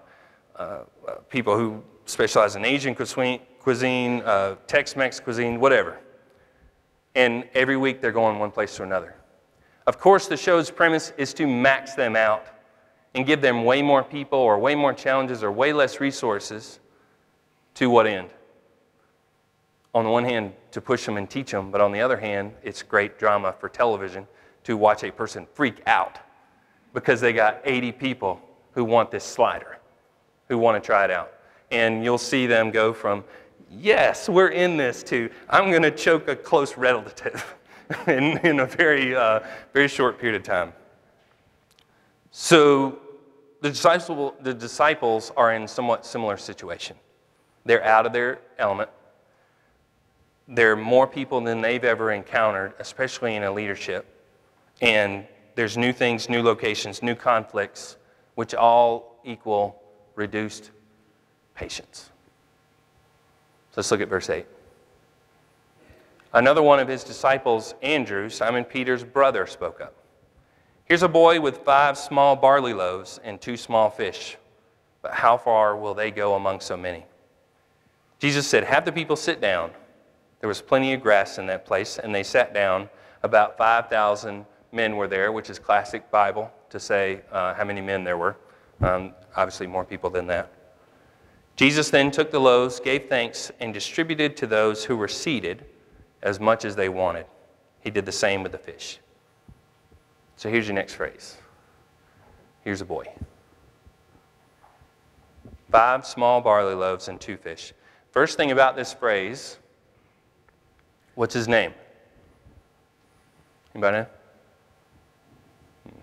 uh, 0.55 0.83
people 1.29 1.57
who 1.57 1.83
specialize 2.05 2.55
in 2.55 2.63
Asian 2.63 2.95
cuisine, 2.95 4.21
uh, 4.21 4.55
Tex-Mex 4.67 5.19
cuisine, 5.19 5.59
whatever. 5.59 5.99
And 7.15 7.43
every 7.53 7.75
week 7.75 7.99
they're 7.99 8.13
going 8.13 8.39
one 8.39 8.51
place 8.51 8.77
to 8.77 8.83
another. 8.83 9.15
Of 9.85 9.99
course, 9.99 10.27
the 10.29 10.37
show's 10.37 10.71
premise 10.71 11.11
is 11.17 11.33
to 11.33 11.45
max 11.45 11.93
them 11.95 12.15
out 12.15 12.45
and 13.15 13.25
give 13.25 13.41
them 13.41 13.65
way 13.65 13.81
more 13.81 14.01
people 14.01 14.39
or 14.39 14.57
way 14.57 14.75
more 14.75 14.93
challenges 14.93 15.43
or 15.43 15.51
way 15.51 15.73
less 15.73 15.99
resources 15.99 16.79
to 17.73 17.89
what 17.89 18.07
end? 18.07 18.29
On 19.95 20.03
the 20.03 20.09
one 20.09 20.25
hand, 20.25 20.51
to 20.71 20.81
push 20.81 21.05
them 21.05 21.15
and 21.15 21.29
teach 21.29 21.51
them, 21.51 21.71
but 21.71 21.79
on 21.79 21.93
the 21.93 22.01
other 22.01 22.17
hand, 22.17 22.51
it's 22.61 22.83
great 22.83 23.17
drama 23.17 23.55
for 23.57 23.69
television 23.69 24.27
to 24.65 24.75
watch 24.75 25.05
a 25.05 25.11
person 25.11 25.47
freak 25.53 25.81
out 25.87 26.19
because 26.93 27.21
they 27.21 27.31
got 27.31 27.61
80 27.63 27.93
people 27.93 28.41
who 28.73 28.83
want 28.83 29.09
this 29.09 29.23
slider, 29.23 29.77
who 30.49 30.57
want 30.57 30.81
to 30.81 30.85
try 30.85 31.05
it 31.05 31.11
out. 31.11 31.31
And 31.71 32.03
you'll 32.03 32.17
see 32.17 32.45
them 32.45 32.71
go 32.71 32.91
from, 32.91 33.23
yes, 33.71 34.27
we're 34.27 34.49
in 34.49 34.75
this, 34.75 35.01
to, 35.03 35.29
I'm 35.49 35.69
going 35.69 35.81
to 35.83 35.91
choke 35.91 36.27
a 36.27 36.35
close 36.35 36.75
relative 36.75 37.55
in, 38.07 38.37
in 38.39 38.59
a 38.59 38.65
very, 38.65 39.15
uh, 39.15 39.39
very 39.71 39.87
short 39.87 40.19
period 40.19 40.35
of 40.35 40.43
time. 40.43 40.73
So 42.31 42.99
the, 43.61 43.69
disciple, 43.69 44.35
the 44.41 44.53
disciples 44.53 45.31
are 45.37 45.53
in 45.53 45.69
somewhat 45.69 46.05
similar 46.05 46.35
situation. 46.35 46.97
They're 47.63 47.83
out 47.83 48.05
of 48.05 48.11
their 48.11 48.39
element 48.57 48.89
there 50.47 50.71
are 50.71 50.75
more 50.75 51.07
people 51.07 51.41
than 51.41 51.61
they've 51.61 51.83
ever 51.83 52.11
encountered, 52.11 52.73
especially 52.79 53.35
in 53.35 53.43
a 53.43 53.51
leadership. 53.51 54.05
And 54.81 55.25
there's 55.55 55.77
new 55.77 55.91
things, 55.91 56.29
new 56.29 56.43
locations, 56.43 57.01
new 57.01 57.15
conflicts, 57.15 57.97
which 58.35 58.53
all 58.53 59.19
equal 59.23 59.81
reduced 60.15 60.71
patience. 61.55 62.09
So 63.71 63.77
let's 63.77 63.91
look 63.91 64.01
at 64.01 64.09
verse 64.09 64.29
8. 64.29 64.45
Another 66.33 66.61
one 66.61 66.79
of 66.79 66.87
his 66.87 67.03
disciples, 67.03 67.73
Andrew, 67.81 68.29
Simon 68.29 68.65
Peter's 68.65 69.03
brother, 69.03 69.47
spoke 69.47 69.79
up. 69.81 69.95
Here's 70.83 71.01
a 71.01 71.07
boy 71.07 71.39
with 71.39 71.59
five 71.59 71.97
small 71.97 72.35
barley 72.35 72.73
loaves 72.73 73.19
and 73.23 73.39
two 73.41 73.57
small 73.57 73.89
fish. 73.89 74.37
But 75.01 75.13
how 75.13 75.37
far 75.37 75.77
will 75.77 75.93
they 75.93 76.11
go 76.11 76.35
among 76.35 76.59
so 76.59 76.75
many? 76.75 77.05
Jesus 78.19 78.47
said, 78.47 78.65
Have 78.65 78.85
the 78.85 78.91
people 78.91 79.15
sit 79.15 79.39
down. 79.39 79.71
There 80.39 80.47
was 80.47 80.61
plenty 80.61 80.93
of 80.93 81.01
grass 81.01 81.37
in 81.37 81.45
that 81.47 81.65
place, 81.65 81.97
and 81.97 82.13
they 82.13 82.23
sat 82.23 82.53
down. 82.53 82.89
About 83.23 83.57
5,000 83.57 84.45
men 84.71 84.95
were 84.95 85.07
there, 85.07 85.31
which 85.31 85.49
is 85.49 85.57
classic 85.57 86.09
Bible 86.11 86.51
to 86.69 86.79
say 86.79 87.21
uh, 87.31 87.53
how 87.53 87.63
many 87.63 87.81
men 87.81 88.03
there 88.03 88.17
were. 88.17 88.35
Um, 88.81 89.13
obviously, 89.35 89.67
more 89.67 89.85
people 89.85 90.09
than 90.09 90.27
that. 90.27 90.51
Jesus 91.55 91.89
then 91.89 92.11
took 92.11 92.31
the 92.31 92.39
loaves, 92.39 92.79
gave 92.79 93.05
thanks, 93.05 93.51
and 93.59 93.73
distributed 93.73 94.35
to 94.37 94.47
those 94.47 94.83
who 94.83 94.97
were 94.97 95.07
seated 95.07 95.65
as 96.21 96.39
much 96.39 96.65
as 96.65 96.75
they 96.75 96.89
wanted. 96.89 97.25
He 97.79 97.89
did 97.89 98.05
the 98.05 98.11
same 98.11 98.43
with 98.43 98.51
the 98.51 98.57
fish. 98.57 98.99
So 100.35 100.49
here's 100.49 100.67
your 100.67 100.75
next 100.75 100.95
phrase 100.95 101.37
Here's 102.63 102.81
a 102.81 102.85
boy. 102.85 103.05
Five 105.71 106.05
small 106.05 106.41
barley 106.41 106.73
loaves 106.73 107.07
and 107.07 107.21
two 107.21 107.37
fish. 107.37 107.73
First 108.11 108.37
thing 108.37 108.51
about 108.51 108.75
this 108.75 108.93
phrase, 108.93 109.59
what's 111.15 111.33
his 111.33 111.47
name? 111.47 111.73
Anybody 113.73 113.97
know? 113.97 114.05
Hmm. 115.83 115.99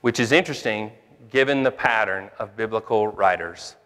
Which 0.00 0.20
is 0.20 0.32
interesting 0.32 0.92
given 1.30 1.62
the 1.62 1.70
pattern 1.70 2.30
of 2.38 2.56
biblical 2.56 3.08
writers 3.08 3.76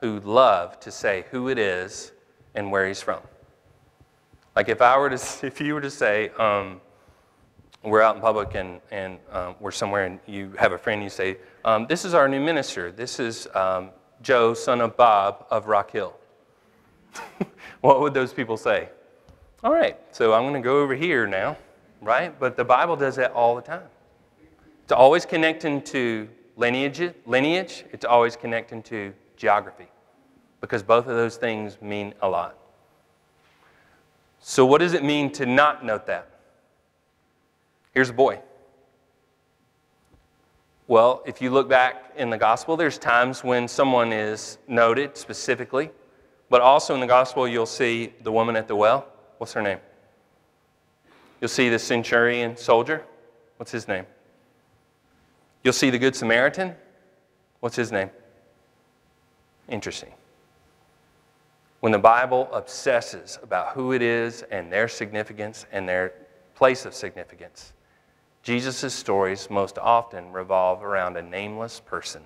who 0.00 0.20
love 0.20 0.78
to 0.80 0.90
say 0.90 1.24
who 1.30 1.48
it 1.48 1.58
is 1.58 2.12
and 2.54 2.70
where 2.70 2.86
he's 2.86 3.00
from. 3.00 3.20
Like 4.54 4.68
if 4.68 4.82
I 4.82 4.98
were 4.98 5.10
to, 5.10 5.46
if 5.46 5.60
you 5.60 5.74
were 5.74 5.80
to 5.80 5.90
say, 5.90 6.30
um, 6.38 6.80
we're 7.82 8.02
out 8.02 8.14
in 8.14 8.20
public 8.20 8.54
and, 8.54 8.80
and 8.90 9.18
um, 9.30 9.56
we're 9.58 9.70
somewhere 9.70 10.04
and 10.04 10.20
you 10.26 10.52
have 10.58 10.72
a 10.72 10.78
friend, 10.78 11.02
you 11.02 11.10
say, 11.10 11.38
um, 11.64 11.86
this 11.88 12.04
is 12.04 12.14
our 12.14 12.28
new 12.28 12.40
minister. 12.40 12.92
This 12.92 13.18
is 13.18 13.48
um, 13.54 13.90
Joe, 14.22 14.54
son 14.54 14.80
of 14.80 14.96
Bob 14.96 15.46
of 15.50 15.66
Rock 15.66 15.90
Hill. 15.90 16.14
what 17.80 18.00
would 18.00 18.14
those 18.14 18.32
people 18.32 18.56
say? 18.56 18.88
All 19.64 19.72
right, 19.72 19.98
so 20.10 20.32
I'm 20.32 20.42
going 20.42 20.54
to 20.54 20.60
go 20.60 20.80
over 20.80 20.94
here 20.94 21.26
now, 21.26 21.56
right? 22.00 22.38
But 22.38 22.56
the 22.56 22.64
Bible 22.64 22.96
does 22.96 23.16
that 23.16 23.32
all 23.32 23.54
the 23.54 23.62
time. 23.62 23.86
It's 24.82 24.92
always 24.92 25.24
connecting 25.24 25.82
to 25.82 26.28
lineage, 26.56 27.14
lineage. 27.26 27.84
It's 27.92 28.04
always 28.04 28.36
connecting 28.36 28.82
to 28.84 29.12
geography 29.36 29.86
because 30.60 30.82
both 30.82 31.06
of 31.06 31.16
those 31.16 31.36
things 31.36 31.80
mean 31.80 32.14
a 32.22 32.28
lot. 32.28 32.56
So, 34.40 34.66
what 34.66 34.78
does 34.78 34.92
it 34.92 35.04
mean 35.04 35.30
to 35.32 35.46
not 35.46 35.84
note 35.84 36.06
that? 36.06 36.28
Here's 37.92 38.10
a 38.10 38.12
boy. 38.12 38.40
Well, 40.88 41.22
if 41.24 41.40
you 41.40 41.50
look 41.50 41.68
back 41.68 42.12
in 42.16 42.28
the 42.28 42.36
gospel, 42.36 42.76
there's 42.76 42.98
times 42.98 43.44
when 43.44 43.68
someone 43.68 44.12
is 44.12 44.58
noted 44.66 45.16
specifically, 45.16 45.90
but 46.52 46.60
also 46.60 46.92
in 46.92 47.00
the 47.00 47.06
gospel, 47.06 47.48
you'll 47.48 47.64
see 47.64 48.12
the 48.24 48.30
woman 48.30 48.56
at 48.56 48.68
the 48.68 48.76
well. 48.76 49.06
What's 49.38 49.54
her 49.54 49.62
name? 49.62 49.78
You'll 51.40 51.48
see 51.48 51.70
the 51.70 51.78
centurion 51.78 52.58
soldier. 52.58 53.06
What's 53.56 53.72
his 53.72 53.88
name? 53.88 54.04
You'll 55.64 55.72
see 55.72 55.88
the 55.88 55.98
Good 55.98 56.14
Samaritan. 56.14 56.74
What's 57.60 57.74
his 57.74 57.90
name? 57.90 58.10
Interesting. 59.70 60.10
When 61.80 61.90
the 61.90 61.98
Bible 61.98 62.50
obsesses 62.52 63.38
about 63.42 63.68
who 63.68 63.92
it 63.92 64.02
is 64.02 64.42
and 64.50 64.70
their 64.70 64.88
significance 64.88 65.64
and 65.72 65.88
their 65.88 66.12
place 66.54 66.84
of 66.84 66.92
significance, 66.92 67.72
Jesus' 68.42 68.92
stories 68.92 69.48
most 69.48 69.78
often 69.78 70.30
revolve 70.32 70.82
around 70.82 71.16
a 71.16 71.22
nameless 71.22 71.80
person, 71.80 72.20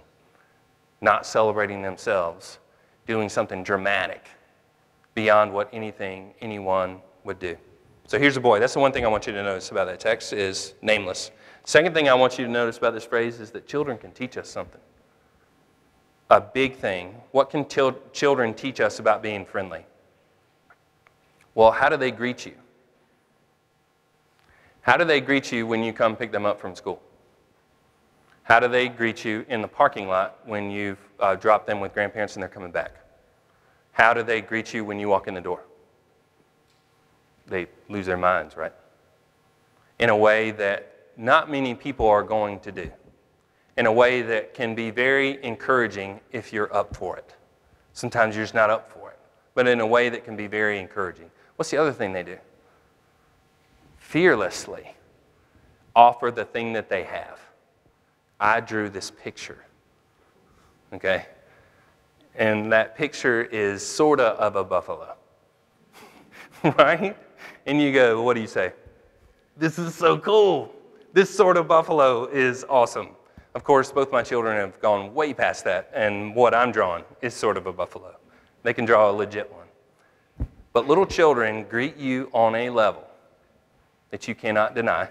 not 1.01 1.27
celebrating 1.27 1.81
themselves, 1.83 2.59
doing 3.07 3.29
something 3.29 3.63
dramatic 3.63 4.27
beyond 5.15 5.53
what 5.53 5.69
anything 5.73 6.35
anyone 6.41 7.01
would 7.25 7.39
do. 7.39 7.57
So 8.07 8.19
here's 8.19 8.37
a 8.37 8.41
boy. 8.41 8.61
That's 8.61 8.75
the 8.75 8.81
one 8.81 8.93
thing 8.93 9.05
I 9.05 9.09
want 9.09 9.27
you 9.27 9.33
to 9.33 9.43
notice 9.43 9.71
about 9.71 9.87
that 9.87 9.99
text 9.99 10.33
is 10.33 10.75
nameless. 10.83 11.31
Second 11.65 11.95
thing 11.95 12.09
I 12.09 12.15
want 12.15 12.39
you 12.39 12.45
to 12.45 12.51
notice 12.51 12.79
about 12.79 12.95
this 12.95 13.05
phrase 13.05 13.41
is 13.41 13.51
that 13.51 13.67
children 13.67 13.99
can 13.99 14.13
teach 14.13 14.37
us 14.37 14.49
something. 14.49 14.81
A 16.31 16.41
big 16.41 16.77
thing. 16.77 17.15
What 17.33 17.51
can 17.51 17.67
children 18.13 18.55
teach 18.55 18.81
us 18.81 18.99
about 18.99 19.23
being 19.23 19.45
friendly? 19.45 19.87
Well, 21.55 21.73
how 21.73 21.89
do 21.89 21.97
they 21.97 22.11
greet 22.11 22.47
you? 22.47 22.55
How 24.83 24.97
do 24.97 25.05
they 25.05 25.21
greet 25.21 25.51
you 25.51 25.67
when 25.67 25.83
you 25.83 25.93
come 25.93 26.15
pick 26.15 26.31
them 26.31 26.47
up 26.47 26.61
from 26.61 26.77
school? 26.77 27.03
How 28.47 28.61
do 28.61 28.69
they 28.69 28.89
greet 28.89 29.25
you 29.25 29.45
in 29.49 29.61
the 29.61 29.69
parking 29.69 30.09
lot 30.09 30.39
when 30.45 30.71
you've 30.71 30.99
uh, 31.21 31.35
dropped 31.35 31.67
them 31.67 31.81
with 31.81 31.93
grandparents 31.93 32.35
and 32.35 32.43
they're 32.43 32.49
coming 32.49 32.71
back? 32.71 32.93
How 33.93 34.15
do 34.15 34.23
they 34.23 34.41
greet 34.41 34.73
you 34.73 34.85
when 34.85 34.99
you 34.99 35.09
walk 35.09 35.29
in 35.29 35.35
the 35.35 35.41
door? 35.41 35.63
They 37.47 37.67
lose 37.89 38.07
their 38.07 38.17
minds, 38.17 38.57
right? 38.57 38.73
In 39.99 40.11
a 40.11 40.17
way 40.17 40.51
that 40.53 40.93
not 41.17 41.51
many 41.51 41.75
people 41.75 42.07
are 42.07 42.23
going 42.23 42.61
to 42.61 42.73
do, 42.73 42.91
in 43.77 43.87
a 43.87 43.93
way 43.93 44.23
that 44.23 44.55
can 44.55 44.75
be 44.75 44.91
very 44.91 45.43
encouraging 45.45 46.21
if 46.33 46.53
you're 46.53 46.75
up 46.75 46.97
for 46.97 47.17
it. 47.17 47.35
Sometimes 47.93 48.37
you're 48.37 48.45
just 48.45 48.55
not 48.55 48.71
up 48.71 48.91
for 48.91 49.11
it, 49.11 49.19
but 49.55 49.67
in 49.67 49.81
a 49.81 49.87
way 49.87 50.09
that 50.09 50.25
can 50.25 50.37
be 50.37 50.47
very 50.47 50.79
encouraging. 50.79 51.31
What's 51.57 51.71
the 51.71 51.77
other 51.79 51.93
thing 51.93 52.13
they 52.13 52.23
do? 52.23 52.39
fearlessly 54.07 54.95
offer 55.97 56.31
the 56.31 56.45
thing 56.45 56.73
that 56.75 56.89
they 56.89 57.03
have. 57.03 57.41
I 58.39 58.61
drew 58.61 58.89
this 58.89 59.11
picture. 59.11 59.65
Okay? 60.93 61.27
And 62.35 62.71
that 62.73 62.97
picture 62.97 63.45
is 63.45 63.85
sort 63.85 64.21
of 64.21 64.39
of 64.39 64.57
a 64.57 64.65
buffalo. 64.65 65.15
right? 66.79 67.17
And 67.67 67.81
you 67.81 67.93
go, 67.93 68.23
what 68.23 68.35
do 68.35 68.41
you 68.41 68.47
say? 68.47 68.73
This 69.57 69.79
is 69.79 69.95
so 69.95 70.19
cool. 70.19 70.73
This 71.13 71.35
sort 71.35 71.57
of 71.57 71.67
buffalo 71.67 72.27
is 72.27 72.65
awesome. 72.69 73.09
Of 73.55 73.65
course, 73.65 73.91
both 73.91 74.13
my 74.13 74.23
children 74.23 74.57
have 74.59 74.79
gone 74.83 75.15
way 75.15 75.33
past 75.33 75.65
that, 75.65 75.91
and 75.95 76.35
what 76.35 76.55
I'm 76.55 76.73
drawing 76.73 77.05
is 77.23 77.33
sort 77.33 77.57
of 77.57 77.67
a 77.67 77.73
buffalo. 77.73 78.15
They 78.63 78.75
can 78.75 78.85
draw 78.85 79.11
a 79.11 79.13
legit 79.13 79.51
one. 79.51 80.49
But 80.75 80.87
little 80.87 81.07
children 81.07 81.65
greet 81.65 81.97
you 81.97 82.29
on 82.35 82.55
a 82.55 82.69
level 82.69 83.05
that 84.11 84.29
you 84.29 84.35
cannot 84.35 84.75
deny, 84.75 85.09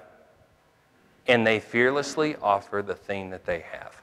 and 1.27 1.45
they 1.45 1.59
fearlessly 1.59 2.35
offer 2.41 2.81
the 2.81 2.95
thing 2.95 3.29
that 3.31 3.45
they 3.45 3.61
have. 3.71 3.95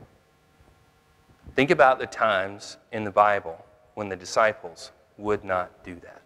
Think 1.55 1.71
about 1.71 1.99
the 1.99 2.07
times 2.07 2.79
in 2.93 3.05
the 3.05 3.11
Bible 3.11 3.65
when 3.95 4.09
the 4.09 4.17
disciples 4.17 4.91
would 5.19 5.45
not 5.45 5.85
do 5.85 5.95
that. 5.97 6.23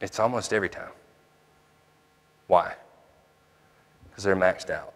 It's 0.00 0.20
almost 0.20 0.52
every 0.52 0.68
time. 0.68 0.92
Why? 2.46 2.74
Because 4.08 4.24
they're 4.24 4.36
maxed 4.36 4.70
out. 4.70 4.94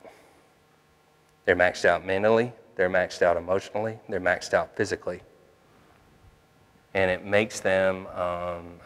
They're 1.44 1.56
maxed 1.56 1.84
out 1.84 2.06
mentally, 2.06 2.52
they're 2.76 2.88
maxed 2.88 3.20
out 3.20 3.36
emotionally, 3.36 3.98
they're 4.08 4.20
maxed 4.20 4.54
out 4.54 4.76
physically. 4.76 5.20
And 6.94 7.10
it 7.10 7.24
makes 7.24 7.58
them, 7.60 8.06
um, 8.08 8.78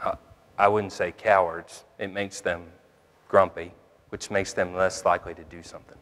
I 0.59 0.68
wouldn't 0.68 0.92
say 0.92 1.12
cowards, 1.12 1.85
it 1.98 2.12
makes 2.12 2.40
them 2.40 2.64
grumpy, 3.28 3.72
which 4.16 4.31
makes 4.31 4.55
them 4.55 4.74
less 4.74 5.05
likely 5.05 5.35
to 5.35 5.44
do 5.44 5.62
something. 5.62 5.98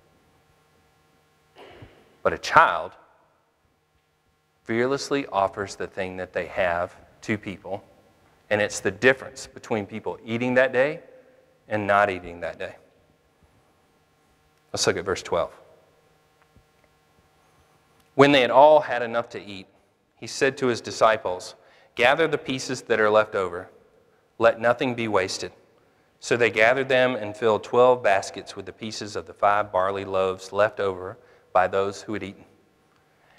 But 2.22 2.32
a 2.32 2.38
child 2.38 2.92
fearlessly 4.62 5.26
offers 5.32 5.74
the 5.74 5.88
thing 5.88 6.16
that 6.18 6.32
they 6.32 6.46
have 6.46 6.94
to 7.22 7.36
people, 7.36 7.82
and 8.50 8.62
it's 8.62 8.78
the 8.78 8.92
difference 8.92 9.48
between 9.48 9.84
people 9.84 10.16
eating 10.24 10.54
that 10.54 10.72
day 10.72 11.00
and 11.68 11.88
not 11.88 12.08
eating 12.08 12.38
that 12.38 12.56
day. 12.56 12.76
Let's 14.72 14.86
look 14.86 14.96
at 14.96 15.04
verse 15.04 15.24
12. 15.24 15.50
When 18.14 18.30
they 18.30 18.42
had 18.42 18.52
all 18.52 18.78
had 18.78 19.02
enough 19.02 19.28
to 19.30 19.44
eat, 19.44 19.66
he 20.20 20.28
said 20.28 20.56
to 20.58 20.68
his 20.68 20.80
disciples, 20.80 21.56
Gather 21.96 22.28
the 22.28 22.38
pieces 22.38 22.82
that 22.82 23.00
are 23.00 23.10
left 23.10 23.34
over, 23.34 23.70
let 24.38 24.60
nothing 24.60 24.94
be 24.94 25.08
wasted. 25.08 25.50
So 26.20 26.36
they 26.36 26.50
gathered 26.50 26.88
them 26.88 27.16
and 27.16 27.36
filled 27.36 27.64
twelve 27.64 28.02
baskets 28.02 28.56
with 28.56 28.66
the 28.66 28.72
pieces 28.72 29.16
of 29.16 29.26
the 29.26 29.34
five 29.34 29.70
barley 29.70 30.04
loaves 30.04 30.52
left 30.52 30.80
over 30.80 31.18
by 31.52 31.68
those 31.68 32.02
who 32.02 32.14
had 32.14 32.22
eaten. 32.22 32.44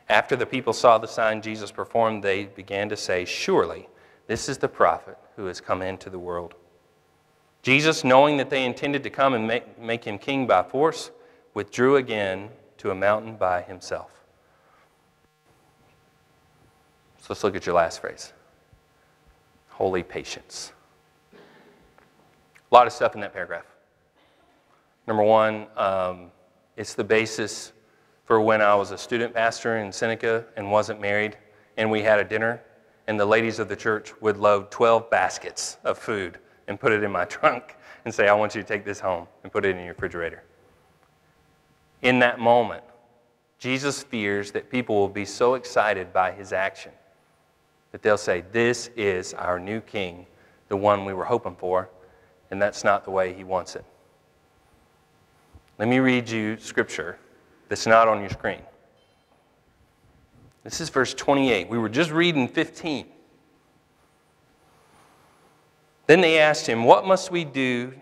After 0.07 0.35
the 0.35 0.45
people 0.45 0.73
saw 0.73 0.97
the 0.97 1.07
sign 1.07 1.41
Jesus 1.41 1.71
performed, 1.71 2.23
they 2.23 2.45
began 2.45 2.89
to 2.89 2.97
say, 2.97 3.25
Surely 3.25 3.89
this 4.27 4.47
is 4.47 4.57
the 4.57 4.67
prophet 4.67 5.17
who 5.35 5.45
has 5.45 5.59
come 5.59 5.81
into 5.81 6.09
the 6.09 6.19
world. 6.19 6.53
Jesus, 7.63 8.03
knowing 8.03 8.37
that 8.37 8.51
they 8.51 8.63
intended 8.63 9.01
to 9.03 9.09
come 9.09 9.33
and 9.33 9.47
make, 9.47 9.79
make 9.79 10.03
him 10.03 10.19
king 10.19 10.45
by 10.45 10.61
force, 10.61 11.09
withdrew 11.55 11.95
again 11.95 12.49
to 12.77 12.91
a 12.91 12.95
mountain 12.95 13.35
by 13.35 13.63
himself. 13.63 14.11
So 17.17 17.27
let's 17.29 17.43
look 17.43 17.55
at 17.55 17.65
your 17.65 17.73
last 17.73 18.01
phrase 18.01 18.33
holy 19.69 20.03
patience. 20.03 20.71
A 22.71 22.75
lot 22.75 22.87
of 22.87 22.93
stuff 22.93 23.15
in 23.15 23.21
that 23.21 23.33
paragraph. 23.33 23.65
Number 25.07 25.23
one, 25.23 25.67
um, 25.77 26.31
it's 26.77 26.93
the 26.95 27.03
basis 27.03 27.73
for 28.25 28.41
when 28.41 28.61
I 28.61 28.73
was 28.73 28.91
a 28.91 28.97
student 28.97 29.33
pastor 29.33 29.77
in 29.77 29.91
Seneca 29.91 30.45
and 30.57 30.71
wasn't 30.71 30.99
married, 30.99 31.37
and 31.77 31.91
we 31.91 32.01
had 32.01 32.19
a 32.19 32.23
dinner, 32.23 32.61
and 33.07 33.19
the 33.19 33.25
ladies 33.25 33.59
of 33.59 33.69
the 33.69 33.75
church 33.75 34.19
would 34.19 34.37
load 34.37 34.71
12 34.71 35.09
baskets 35.11 35.77
of 35.83 35.97
food 35.97 36.39
and 36.67 36.79
put 36.79 36.91
it 36.91 37.03
in 37.03 37.11
my 37.11 37.25
trunk 37.25 37.75
and 38.03 38.13
say, 38.13 38.27
I 38.27 38.33
want 38.33 38.55
you 38.55 38.61
to 38.61 38.67
take 38.67 38.83
this 38.83 38.99
home 38.99 39.27
and 39.43 39.51
put 39.51 39.65
it 39.65 39.69
in 39.69 39.77
your 39.77 39.93
refrigerator. 39.93 40.43
In 42.01 42.19
that 42.19 42.39
moment, 42.39 42.83
Jesus 43.59 44.03
fears 44.03 44.51
that 44.51 44.69
people 44.69 44.95
will 44.95 45.07
be 45.07 45.25
so 45.25 45.53
excited 45.53 46.11
by 46.11 46.31
his 46.31 46.51
action 46.51 46.91
that 47.91 48.01
they'll 48.01 48.17
say, 48.17 48.43
This 48.51 48.89
is 48.95 49.33
our 49.33 49.59
new 49.59 49.81
king, 49.81 50.25
the 50.67 50.77
one 50.77 51.05
we 51.05 51.13
were 51.13 51.25
hoping 51.25 51.55
for, 51.55 51.89
and 52.51 52.61
that's 52.61 52.83
not 52.83 53.03
the 53.03 53.11
way 53.11 53.33
he 53.33 53.43
wants 53.43 53.75
it. 53.75 53.85
Let 55.77 55.87
me 55.87 55.99
read 55.99 56.29
you 56.29 56.57
scripture 56.57 57.17
that's 57.67 57.85
not 57.85 58.07
on 58.07 58.21
your 58.21 58.29
screen. 58.29 58.61
This 60.63 60.81
is 60.81 60.89
verse 60.89 61.13
28. 61.13 61.69
We 61.69 61.77
were 61.77 61.89
just 61.89 62.11
reading 62.11 62.47
15. 62.47 63.05
Then 66.07 66.21
they 66.21 66.39
asked 66.39 66.67
him, 66.67 66.83
What 66.83 67.05
must 67.05 67.31
we 67.31 67.43
do 67.43 67.93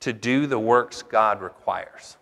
to 0.00 0.12
do 0.12 0.46
the 0.46 0.58
works 0.58 1.02
God 1.02 1.40
requires? 1.40 2.16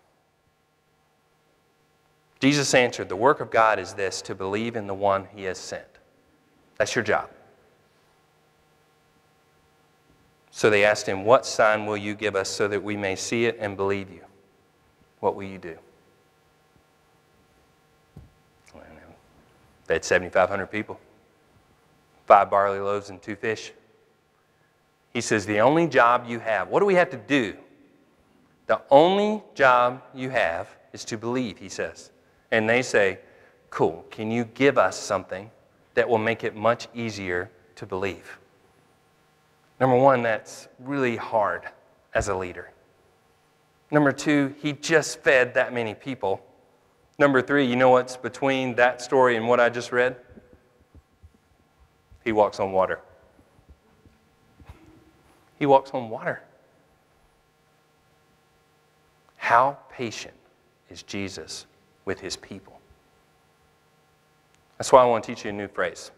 Jesus 2.39 2.73
answered, 2.73 3.09
The 3.09 3.15
work 3.15 3.39
of 3.39 3.49
God 3.49 3.79
is 3.79 3.93
this 3.93 4.21
to 4.23 4.35
believe 4.35 4.75
in 4.75 4.87
the 4.87 4.93
one 4.93 5.27
he 5.35 5.43
has 5.43 5.57
sent. 5.57 5.87
That's 6.77 6.95
your 6.95 7.03
job. 7.03 7.29
So 10.57 10.71
they 10.71 10.83
asked 10.83 11.05
him, 11.05 11.23
What 11.23 11.45
sign 11.45 11.85
will 11.85 11.97
you 11.97 12.15
give 12.15 12.35
us 12.35 12.49
so 12.49 12.67
that 12.67 12.81
we 12.83 12.97
may 12.97 13.15
see 13.15 13.45
it 13.45 13.57
and 13.59 13.77
believe 13.77 14.09
you? 14.09 14.21
What 15.19 15.35
will 15.35 15.43
you 15.43 15.59
do? 15.59 15.77
They 19.85 19.93
had 19.93 20.03
7,500 20.03 20.65
people, 20.65 20.99
five 22.25 22.49
barley 22.49 22.79
loaves 22.79 23.11
and 23.11 23.21
two 23.21 23.35
fish. 23.35 23.71
He 25.13 25.21
says, 25.21 25.45
The 25.45 25.59
only 25.59 25.85
job 25.85 26.25
you 26.27 26.39
have, 26.39 26.69
what 26.69 26.79
do 26.79 26.87
we 26.87 26.95
have 26.95 27.11
to 27.11 27.17
do? 27.17 27.55
The 28.65 28.81
only 28.89 29.43
job 29.53 30.01
you 30.15 30.31
have 30.31 30.75
is 30.91 31.05
to 31.05 31.19
believe, 31.19 31.59
he 31.59 31.69
says. 31.69 32.09
And 32.49 32.67
they 32.67 32.81
say, 32.81 33.19
Cool, 33.69 34.03
can 34.09 34.31
you 34.31 34.45
give 34.45 34.79
us 34.79 34.97
something 34.97 35.51
that 35.93 36.09
will 36.09 36.17
make 36.17 36.43
it 36.43 36.55
much 36.55 36.87
easier 36.95 37.51
to 37.75 37.85
believe? 37.85 38.39
Number 39.79 39.95
one, 39.95 40.23
that's 40.23 40.67
really 40.79 41.15
hard 41.15 41.63
as 42.13 42.29
a 42.29 42.35
leader. 42.35 42.71
Number 43.91 44.11
two, 44.11 44.55
he 44.61 44.73
just 44.73 45.21
fed 45.21 45.53
that 45.53 45.73
many 45.73 45.93
people. 45.93 46.43
Number 47.19 47.41
three, 47.41 47.65
you 47.65 47.75
know 47.75 47.89
what's 47.89 48.17
between 48.17 48.75
that 48.75 49.01
story 49.01 49.37
and 49.37 49.47
what 49.47 49.59
I 49.59 49.69
just 49.69 49.91
read? 49.91 50.17
He 52.23 52.31
walks 52.31 52.59
on 52.59 52.71
water. 52.71 52.99
He 55.57 55.65
walks 55.65 55.91
on 55.91 56.09
water. 56.09 56.41
How 59.37 59.77
patient 59.89 60.33
is 60.89 61.03
Jesus 61.03 61.65
with 62.05 62.19
his 62.19 62.35
people? 62.35 62.79
That's 64.77 64.91
why 64.91 65.01
I 65.01 65.05
want 65.05 65.23
to 65.23 65.33
teach 65.33 65.45
you 65.45 65.51
a 65.51 65.53
new 65.53 65.67
phrase. 65.67 66.11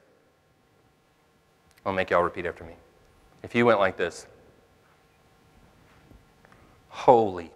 I'll 1.85 1.93
make 1.93 2.09
y'all 2.09 2.23
repeat 2.23 2.45
after 2.45 2.63
me. 2.63 2.73
If 3.43 3.55
you 3.55 3.65
went 3.65 3.79
like 3.79 3.97
this 3.97 4.27
Holy 6.89 7.51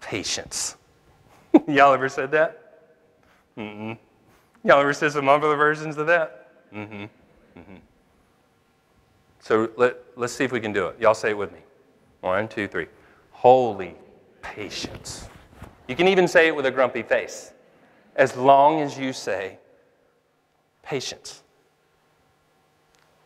patience. 0.00 0.76
y'all 1.66 1.94
ever 1.94 2.08
said 2.08 2.30
that? 2.32 2.82
Mm-mm. 3.56 3.96
Y'all 4.64 4.80
ever 4.80 4.92
said 4.92 5.12
some 5.12 5.28
other 5.28 5.56
versions 5.56 5.96
of 5.96 6.06
that? 6.06 6.52
Mm-hmm. 6.74 7.04
Mm-hmm. 7.58 7.76
So 9.40 9.70
let, 9.76 9.96
let's 10.16 10.32
see 10.32 10.44
if 10.44 10.52
we 10.52 10.60
can 10.60 10.72
do 10.72 10.88
it. 10.88 11.00
Y'all 11.00 11.14
say 11.14 11.30
it 11.30 11.38
with 11.38 11.52
me. 11.52 11.60
One, 12.20 12.48
two, 12.48 12.68
three. 12.68 12.86
Holy 13.30 13.94
patience. 14.42 15.28
You 15.86 15.96
can 15.96 16.08
even 16.08 16.28
say 16.28 16.48
it 16.48 16.54
with 16.54 16.66
a 16.66 16.70
grumpy 16.70 17.02
face, 17.02 17.52
as 18.16 18.36
long 18.36 18.80
as 18.80 18.98
you 18.98 19.12
say 19.12 19.58
patience. 20.82 21.42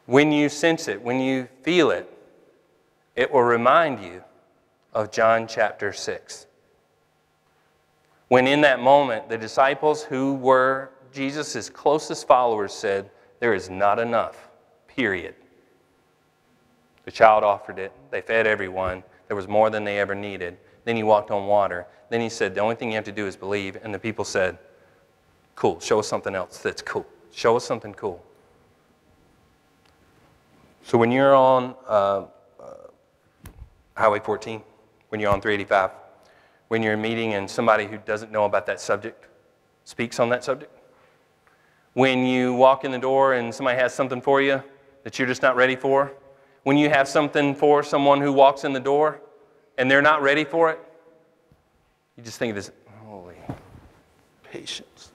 When 0.06 0.32
you 0.32 0.48
sense 0.48 0.88
it, 0.88 1.00
when 1.00 1.20
you 1.20 1.48
feel 1.62 1.90
it, 1.90 2.08
it 3.14 3.32
will 3.32 3.42
remind 3.42 4.02
you 4.02 4.22
of 4.92 5.10
John 5.10 5.46
chapter 5.46 5.92
6. 5.92 6.46
When 8.28 8.46
in 8.46 8.62
that 8.62 8.80
moment, 8.80 9.28
the 9.28 9.38
disciples 9.38 10.02
who 10.02 10.34
were 10.34 10.90
Jesus' 11.12 11.68
closest 11.68 12.26
followers 12.26 12.72
said, 12.72 13.10
There 13.40 13.54
is 13.54 13.68
not 13.68 13.98
enough, 13.98 14.48
period. 14.88 15.34
The 17.04 17.10
child 17.10 17.44
offered 17.44 17.78
it, 17.78 17.92
they 18.10 18.20
fed 18.20 18.46
everyone, 18.46 19.02
there 19.28 19.36
was 19.36 19.48
more 19.48 19.70
than 19.70 19.84
they 19.84 19.98
ever 19.98 20.14
needed. 20.14 20.56
Then 20.84 20.96
he 20.96 21.02
walked 21.02 21.30
on 21.30 21.46
water. 21.46 21.86
Then 22.10 22.20
he 22.20 22.28
said, 22.28 22.54
The 22.54 22.60
only 22.60 22.74
thing 22.74 22.90
you 22.90 22.96
have 22.96 23.04
to 23.04 23.12
do 23.12 23.26
is 23.26 23.36
believe. 23.36 23.78
And 23.82 23.94
the 23.94 23.98
people 23.98 24.24
said, 24.24 24.58
Cool, 25.54 25.80
show 25.80 26.00
us 26.00 26.08
something 26.08 26.34
else 26.34 26.58
that's 26.58 26.82
cool. 26.82 27.06
Show 27.30 27.56
us 27.56 27.64
something 27.64 27.94
cool. 27.94 28.22
So 30.84 30.98
when 30.98 31.12
you're 31.12 31.34
on 31.34 31.74
uh, 31.88 32.24
uh, 32.60 32.74
Highway 33.96 34.20
14, 34.20 34.60
when 35.10 35.20
you're 35.20 35.30
on 35.30 35.40
385, 35.40 35.90
when 36.68 36.82
you're 36.82 36.96
meeting 36.96 37.34
and 37.34 37.48
somebody 37.48 37.86
who 37.86 37.98
doesn't 37.98 38.32
know 38.32 38.44
about 38.44 38.66
that 38.66 38.80
subject 38.80 39.26
speaks 39.84 40.18
on 40.18 40.28
that 40.30 40.42
subject, 40.42 40.76
when 41.94 42.26
you 42.26 42.54
walk 42.54 42.84
in 42.84 42.90
the 42.90 42.98
door 42.98 43.34
and 43.34 43.54
somebody 43.54 43.78
has 43.78 43.94
something 43.94 44.20
for 44.20 44.40
you 44.40 44.62
that 45.04 45.18
you're 45.18 45.28
just 45.28 45.42
not 45.42 45.54
ready 45.54 45.76
for, 45.76 46.12
when 46.64 46.76
you 46.76 46.88
have 46.88 47.06
something 47.08 47.54
for 47.54 47.82
someone 47.82 48.20
who 48.20 48.32
walks 48.32 48.64
in 48.64 48.72
the 48.72 48.80
door 48.80 49.20
and 49.78 49.90
they're 49.90 50.02
not 50.02 50.22
ready 50.22 50.44
for 50.44 50.70
it, 50.70 50.80
you 52.16 52.22
just 52.22 52.38
think 52.38 52.50
of 52.50 52.56
this 52.56 52.70
holy 53.04 53.36
patience. 54.44 55.12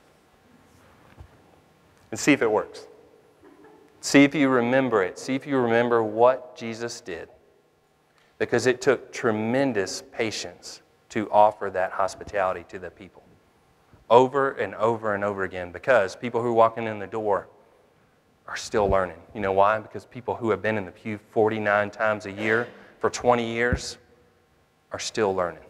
And 2.11 2.19
see 2.19 2.31
if 2.31 2.41
it 2.41 2.49
works. 2.49 2.86
See 4.07 4.23
if 4.23 4.33
you 4.33 4.47
remember 4.47 5.03
it. 5.03 5.19
See 5.19 5.35
if 5.35 5.45
you 5.45 5.57
remember 5.57 6.01
what 6.01 6.55
Jesus 6.55 7.01
did. 7.01 7.27
Because 8.37 8.65
it 8.65 8.79
took 8.79 9.11
tremendous 9.11 10.01
patience 10.13 10.81
to 11.09 11.29
offer 11.29 11.69
that 11.73 11.91
hospitality 11.91 12.63
to 12.69 12.79
the 12.79 12.89
people. 12.89 13.21
Over 14.09 14.51
and 14.51 14.73
over 14.75 15.13
and 15.13 15.25
over 15.25 15.43
again. 15.43 15.73
Because 15.73 16.15
people 16.15 16.41
who 16.41 16.47
are 16.47 16.53
walking 16.53 16.87
in 16.87 16.99
the 16.99 17.07
door 17.07 17.49
are 18.47 18.55
still 18.55 18.87
learning. 18.87 19.17
You 19.35 19.41
know 19.41 19.51
why? 19.51 19.77
Because 19.77 20.05
people 20.05 20.35
who 20.35 20.51
have 20.51 20.61
been 20.61 20.77
in 20.77 20.85
the 20.85 20.91
pew 20.91 21.19
49 21.31 21.89
times 21.89 22.27
a 22.27 22.31
year 22.31 22.69
for 23.01 23.09
20 23.09 23.45
years 23.45 23.97
are 24.93 24.99
still 24.99 25.35
learning. 25.35 25.65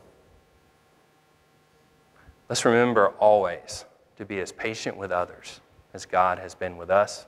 Let's 2.49 2.65
remember 2.65 3.07
always 3.17 3.85
to 4.17 4.25
be 4.25 4.39
as 4.41 4.51
patient 4.51 4.95
with 4.95 5.11
others 5.11 5.59
as 5.95 6.05
God 6.05 6.37
has 6.37 6.53
been 6.53 6.77
with 6.77 6.91
us 6.91 7.25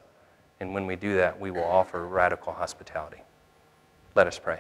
and 0.60 0.74
when 0.74 0.86
we 0.86 0.96
do 0.96 1.16
that, 1.16 1.40
we 1.40 1.52
will 1.52 1.64
offer 1.64 2.06
radical 2.06 2.54
hospitality. 2.54 3.22
Let 4.16 4.28
us 4.28 4.38
pray. 4.38 4.60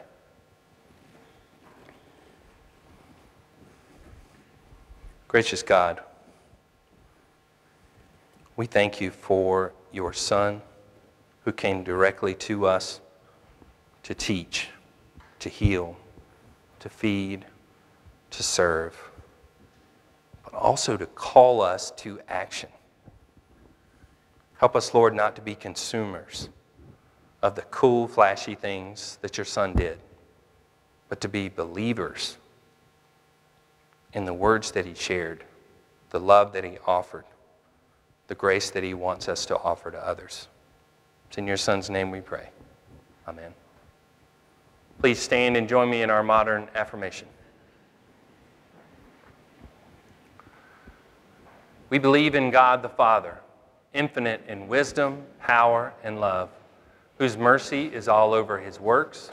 Gracious 5.28 5.62
God, 5.62 6.02
we 8.56 8.66
thank 8.66 9.00
you 9.00 9.12
for 9.12 9.74
your 9.92 10.12
Son 10.12 10.62
who 11.46 11.52
came 11.52 11.84
directly 11.84 12.34
to 12.34 12.66
us 12.66 13.00
to 14.04 14.14
teach, 14.14 14.70
to 15.40 15.50
heal, 15.50 15.98
to 16.80 16.90
feed, 16.90 17.46
to 18.32 18.44
serve, 18.44 19.12
but 20.44 20.54
also 20.54 20.98
to 20.98 21.06
call 21.06 21.62
us 21.62 21.92
to 21.92 22.20
action. 22.28 22.70
Help 24.60 24.76
us, 24.76 24.94
Lord, 24.94 25.16
not 25.16 25.38
to 25.38 25.42
be 25.42 25.56
consumers 25.56 26.50
of 27.42 27.56
the 27.56 27.62
cool, 27.62 28.10
flashy 28.10 28.56
things 28.56 29.18
that 29.22 29.38
your 29.38 29.46
son 29.46 29.72
did, 29.72 30.00
but 31.08 31.22
to 31.22 31.30
be 31.30 31.48
believers 31.48 32.38
in 34.12 34.26
the 34.26 34.34
words 34.34 34.72
that 34.72 34.86
he 34.86 34.94
shared, 34.94 35.46
the 36.10 36.20
love 36.20 36.52
that 36.52 36.66
he 36.66 36.78
offered, 36.86 37.24
the 38.28 38.36
grace 38.36 38.70
that 38.72 38.84
he 38.84 38.94
wants 38.94 39.30
us 39.30 39.46
to 39.46 39.58
offer 39.58 39.92
to 39.92 39.98
others. 40.06 40.50
It's 41.30 41.38
in 41.38 41.48
your 41.48 41.58
son's 41.58 41.90
name 41.90 42.12
we 42.12 42.20
pray. 42.20 42.50
Amen. 43.30 43.54
Please 45.00 45.20
stand 45.20 45.56
and 45.56 45.70
join 45.70 45.90
me 45.90 46.02
in 46.02 46.10
our 46.10 46.24
modern 46.24 46.68
affirmation. 46.76 47.30
We 51.90 51.98
believe 51.98 52.36
in 52.36 52.52
God 52.52 52.82
the 52.82 52.90
Father 52.90 53.38
infinite 53.94 54.42
in 54.48 54.68
wisdom, 54.68 55.24
power, 55.40 55.94
and 56.04 56.20
love, 56.20 56.50
whose 57.18 57.38
mercy 57.38 57.88
is 57.88 58.08
all 58.08 58.34
over 58.34 58.60
his 58.60 58.80
works, 58.80 59.32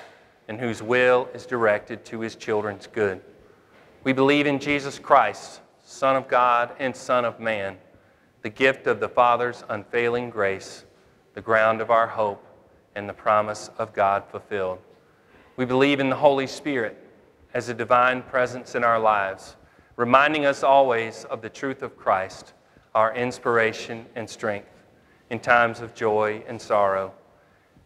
and 0.49 0.59
whose 0.61 0.83
will 0.83 1.29
is 1.35 1.47
directed 1.47 2.05
to 2.05 2.21
his 2.21 2.37
children's 2.37 2.87
good. 2.87 3.21
We 4.05 4.13
believe 4.13 4.47
in 4.47 4.59
Jesus 4.59 4.99
Christ, 4.99 5.61
Son 5.85 6.17
of 6.17 6.29
God 6.29 6.73
and 6.79 6.95
Son 6.95 7.25
of 7.25 7.41
man, 7.41 7.77
the 8.43 8.51
gift 8.51 8.87
of 8.87 9.01
the 9.01 9.09
Father's 9.09 9.65
unfailing 9.69 10.31
grace, 10.31 10.85
the 11.35 11.41
ground 11.41 11.81
of 11.81 11.91
our 11.91 12.07
hope, 12.07 12.45
and 12.95 13.09
the 13.09 13.13
promise 13.13 13.71
of 13.79 13.93
God 13.93 14.25
fulfilled. 14.31 14.79
We 15.57 15.65
believe 15.65 16.01
in 16.01 16.09
the 16.09 16.17
Holy 16.17 16.47
Spirit 16.47 16.97
as 17.55 17.69
a 17.69 17.75
divine 17.75 18.23
presence 18.23 18.75
in 18.75 18.85
our 18.85 18.99
lives, 18.99 19.57
reminding 19.97 20.47
us 20.47 20.63
always 20.63 21.25
of 21.27 21.43
the 21.43 21.51
truth 21.51 21.83
of 21.83 21.97
Christ 21.97 22.53
our 22.97 23.15
inspiration 23.15 24.07
and 24.15 24.29
strength 24.29 24.71
in 25.29 25.39
times 25.39 25.81
of 25.81 25.95
joy 25.95 26.43
and 26.49 26.59
sorrow. 26.59 27.13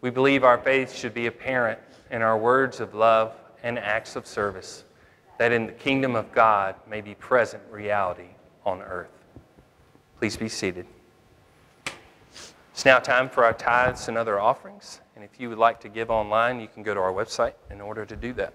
We 0.03 0.11
believe 0.11 0.45
our 0.45 0.57
faith 0.57 0.95
should 0.95 1.15
be 1.15 1.27
apparent 1.27 1.81
in 2.13 2.23
our 2.23 2.39
words 2.39 2.79
of 2.79 2.95
love 2.95 3.35
and 3.65 3.77
acts 3.77 4.15
of 4.15 4.25
service, 4.25 4.85
that 5.37 5.51
in 5.51 5.67
the 5.67 5.73
kingdom 5.73 6.15
of 6.15 6.31
God 6.31 6.77
may 6.89 7.01
be 7.01 7.17
present 7.17 7.61
reality 7.73 8.29
on 8.65 8.83
earth. 8.83 9.11
Please 10.21 10.37
be 10.37 10.49
seated. 10.49 10.87
It's 12.73 12.85
now 12.85 13.01
time 13.01 13.29
for 13.29 13.45
our 13.45 13.53
tithes 13.53 14.07
and 14.07 14.17
other 14.17 14.39
offerings. 14.39 15.01
And 15.17 15.25
if 15.25 15.41
you 15.41 15.49
would 15.49 15.59
like 15.59 15.81
to 15.81 15.89
give 15.89 16.09
online, 16.09 16.61
you 16.61 16.69
can 16.69 16.85
go 16.85 16.95
to 16.95 17.01
our 17.01 17.13
website 17.13 17.55
in 17.69 17.81
order 17.81 18.07
to 18.07 18.15
do 18.15 18.33
that. 18.35 18.55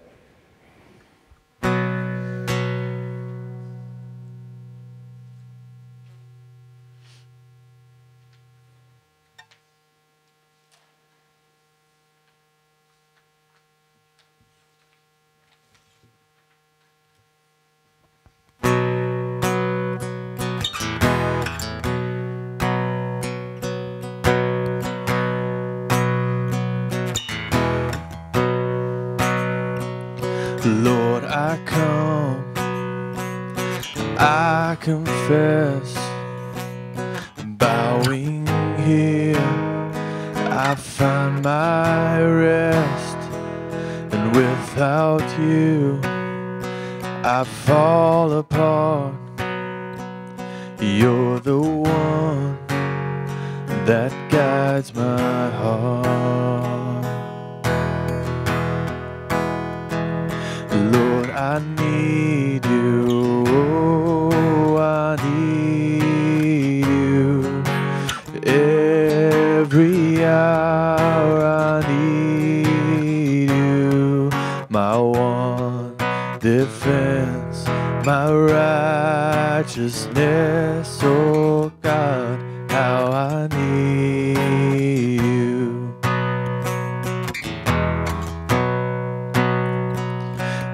Defense, 76.46 77.66
my 78.06 78.32
righteousness. 78.32 81.00
Oh 81.02 81.72
God, 81.82 82.40
how 82.70 83.08
I 83.08 83.48
need 83.48 85.22
you. 85.22 85.92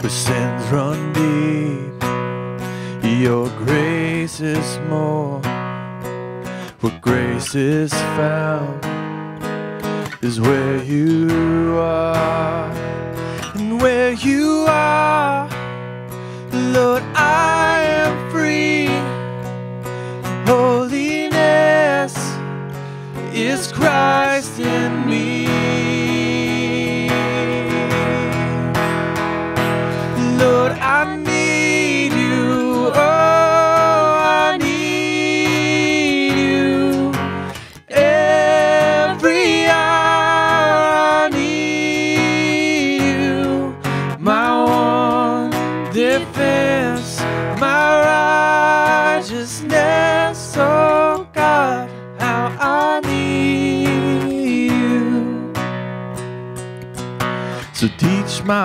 where 0.01 0.09
sins 0.09 0.67
run 0.73 1.13
deep. 1.13 2.03
Your 3.21 3.47
grace 3.63 4.41
is 4.41 4.77
more. 4.89 5.39
Where 6.81 6.99
grace 6.99 7.55
is 7.55 7.93
found 7.93 8.83
is 10.21 10.41
where 10.41 10.83
you 10.83 11.20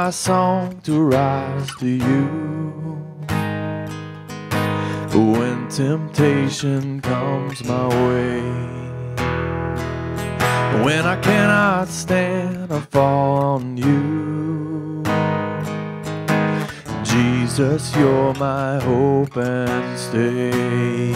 my 0.07 0.11
song 0.11 0.81
to 0.83 1.03
rise 1.03 1.69
to 1.81 1.89
you. 1.89 2.29
When 5.13 5.69
temptation 5.69 7.01
comes 7.01 7.65
my 7.65 7.89
way, 8.07 8.41
when 10.85 11.05
I 11.07 11.17
cannot 11.21 11.89
stand, 11.89 12.73
I 12.73 12.81
fall 12.83 13.57
on 13.57 13.77
you. 13.77 15.03
Jesus, 17.03 17.93
you're 17.97 18.33
my 18.35 18.79
hope 18.79 19.37
and 19.37 19.99
stay. 19.99 21.11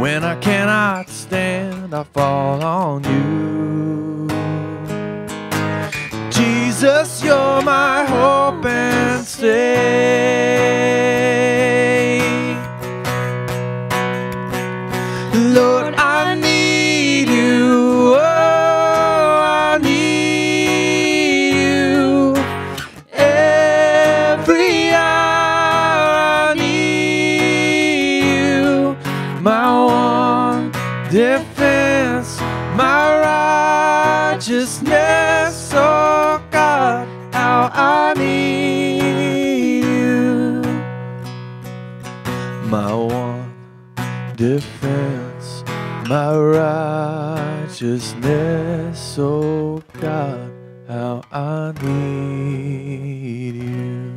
When 0.00 0.24
I 0.24 0.36
cannot 0.36 1.10
stand, 1.10 1.92
I 1.92 2.04
fall 2.04 2.64
on 2.64 3.04
you. 3.04 4.31
Jesus, 6.82 7.22
you're 7.22 7.62
my 7.62 8.04
hope 8.04 8.64
and 8.64 9.24
stay. 9.24 10.42
Defense, 44.42 45.62
my 46.08 46.36
righteousness. 46.36 49.16
Oh 49.16 49.80
God, 50.00 50.52
how 50.88 51.22
I 51.30 51.72
need 51.80 53.54
you. 53.54 54.12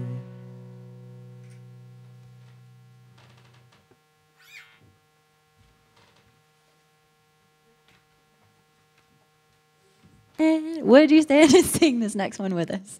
And 10.39 10.83
would 10.85 11.11
you 11.11 11.21
stand 11.21 11.53
and 11.53 11.63
sing 11.63 11.99
this 11.99 12.15
next 12.15 12.39
one 12.39 12.55
with 12.55 12.71
us? 12.71 12.99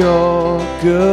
Your 0.00 0.58
goodness 0.80 1.09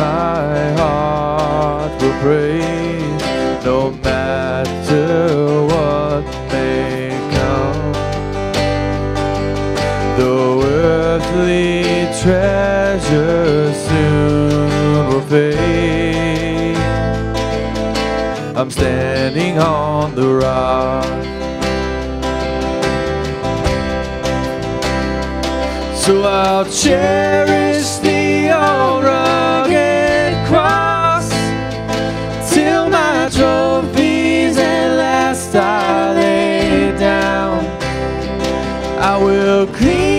my 0.00 0.72
heart 0.80 1.92
will 2.00 2.18
praise, 2.22 3.22
no 3.64 3.90
matter 4.02 5.66
what 5.70 6.24
may 6.50 7.10
come. 7.36 7.92
Though 10.16 10.62
earthly 10.62 12.08
treasures 12.22 13.76
soon 13.88 14.70
will 15.08 15.26
fade, 15.32 16.76
I'm 18.56 18.70
standing 18.70 19.58
on 19.58 20.14
the 20.14 20.28
rock. 20.46 21.04
So 25.94 26.22
I'll 26.22 26.64
cherish 26.64 27.99
I 39.60 39.64
will 39.64 40.09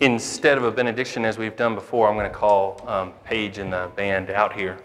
Instead 0.00 0.58
of 0.58 0.64
a 0.64 0.72
benediction 0.72 1.24
as 1.24 1.38
we've 1.38 1.56
done 1.56 1.76
before, 1.76 2.08
I'm 2.08 2.16
going 2.16 2.28
to 2.28 2.36
call 2.36 2.82
um, 2.88 3.12
Paige 3.24 3.58
and 3.58 3.72
the 3.72 3.90
band 3.94 4.28
out 4.28 4.52
here 4.52 4.78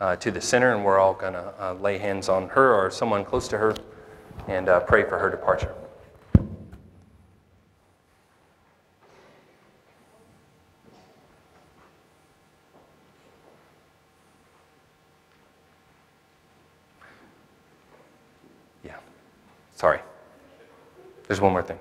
uh, 0.00 0.16
to 0.16 0.30
the 0.30 0.40
center, 0.40 0.74
and 0.74 0.82
we're 0.82 0.98
all 0.98 1.12
going 1.12 1.34
to 1.34 1.54
uh, 1.60 1.74
lay 1.74 1.98
hands 1.98 2.30
on 2.30 2.48
her 2.48 2.74
or 2.74 2.90
someone 2.90 3.26
close 3.26 3.46
to 3.48 3.58
her 3.58 3.76
and 4.48 4.70
uh, 4.70 4.80
pray 4.80 5.04
for 5.04 5.18
her 5.18 5.30
departure. 5.30 5.74
Yeah. 18.82 18.96
Sorry. 19.74 20.00
There's 21.26 21.40
one 21.40 21.52
more 21.52 21.62
thing. 21.62 21.78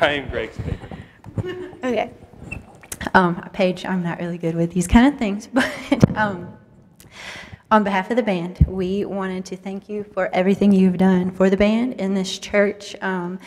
I 0.00 0.12
am 0.12 0.28
Greg's 0.30 0.56
favorite. 0.56 1.84
Okay. 1.84 2.10
Um, 3.14 3.48
Paige, 3.52 3.84
I'm 3.84 4.02
not 4.02 4.18
really 4.18 4.38
good 4.38 4.54
with 4.54 4.72
these 4.72 4.86
kind 4.86 5.12
of 5.12 5.18
things, 5.18 5.46
but 5.52 6.16
um, 6.16 6.56
on 7.70 7.84
behalf 7.84 8.10
of 8.10 8.16
the 8.16 8.22
band, 8.22 8.64
we 8.68 9.04
wanted 9.04 9.44
to 9.46 9.56
thank 9.56 9.88
you 9.88 10.04
for 10.04 10.28
everything 10.32 10.72
you've 10.72 10.98
done 10.98 11.30
for 11.30 11.50
the 11.50 11.56
band 11.56 11.94
in 11.94 12.14
this 12.14 12.38
church. 12.38 12.94
Um, 13.02 13.38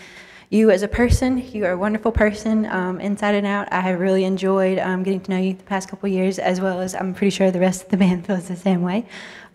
you 0.50 0.72
as 0.72 0.84
a 0.84 0.88
person, 0.88 1.38
you 1.54 1.66
are 1.66 1.72
a 1.72 1.78
wonderful 1.78 2.12
person 2.12 2.66
um, 2.66 3.00
inside 3.00 3.36
and 3.36 3.48
out. 3.48 3.72
I 3.72 3.80
have 3.80 4.00
really 4.00 4.26
enjoyed 4.26 4.78
um, 4.80 5.04
getting 5.04 5.22
to 5.22 5.32
know 5.32 5.38
you 5.38 5.54
the 5.54 5.64
past 5.64 5.88
couple 5.88 6.10
years, 6.10 6.38
as 6.38 6.60
well 6.60 6.82
as 6.82 6.94
I'm 6.94 7.14
pretty 7.14 7.32
sure 7.32 7.50
the 7.52 7.60
rest 7.60 7.84
of 7.84 7.90
the 7.90 7.98
band 8.06 8.28
feels 8.28 8.48
the 8.50 8.58
same 8.58 8.82
way. 8.82 9.06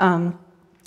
Um, 0.01 0.38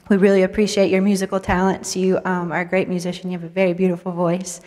We 0.10 0.18
really 0.18 0.42
appreciate 0.42 0.90
your 0.90 1.04
musical 1.04 1.40
talents. 1.40 1.96
You 1.96 2.20
um, 2.26 2.52
are 2.52 2.62
a 2.62 2.66
great 2.66 2.90
musician. 2.90 3.30
You 3.30 3.38
have 3.38 3.48
a 3.48 3.54
very 3.54 3.74
beautiful 3.74 4.12
voice. 4.12 4.62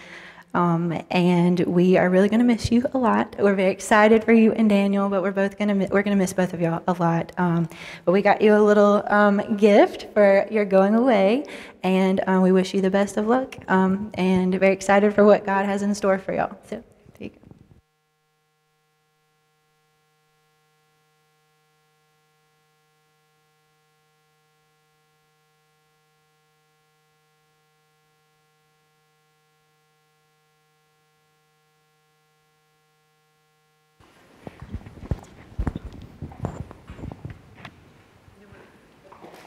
Um, 0.55 1.03
and 1.11 1.61
we 1.61 1.97
are 1.97 2.11
really 2.11 2.29
going 2.29 2.41
to 2.41 2.47
miss 2.47 2.71
you 2.71 2.85
a 2.93 2.99
lot. 2.99 3.37
We're 3.39 3.55
very 3.55 3.71
excited 3.73 4.25
for 4.25 4.33
you 4.33 4.53
and 4.53 4.69
Daniel, 4.69 5.09
but 5.09 5.23
we're 5.23 5.33
both 5.33 5.57
going 5.59 5.69
to 5.69 5.75
we're 5.93 6.03
going 6.03 6.17
to 6.17 6.21
miss 6.23 6.33
both 6.33 6.53
of 6.53 6.61
y'all 6.61 6.83
a 6.87 6.93
lot. 6.95 7.33
Um, 7.39 7.69
but 8.05 8.13
we 8.13 8.23
got 8.23 8.43
you 8.43 8.55
a 8.55 8.61
little 8.63 9.03
um, 9.07 9.57
gift 9.57 10.09
for 10.13 10.47
your 10.51 10.65
going 10.65 10.95
away, 10.95 11.47
and 11.83 12.21
uh, 12.27 12.41
we 12.43 12.53
wish 12.53 12.75
you 12.75 12.81
the 12.81 12.91
best 12.91 13.17
of 13.17 13.27
luck. 13.27 13.57
Um, 13.69 14.11
and 14.15 14.55
very 14.55 14.73
excited 14.75 15.15
for 15.15 15.25
what 15.25 15.47
God 15.47 15.65
has 15.67 15.83
in 15.83 15.95
store 15.95 16.19
for 16.19 16.35
y'all. 16.35 16.59
So, 16.69 16.83
there 17.19 17.29
you 17.29 17.31
go. 17.31 17.39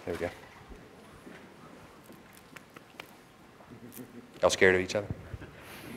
There 0.05 0.13
we 0.13 0.19
go. 0.19 0.29
Y'all 4.45 4.51
scared 4.51 4.75
of 4.75 4.81
each 4.81 4.93
other? 4.93 5.07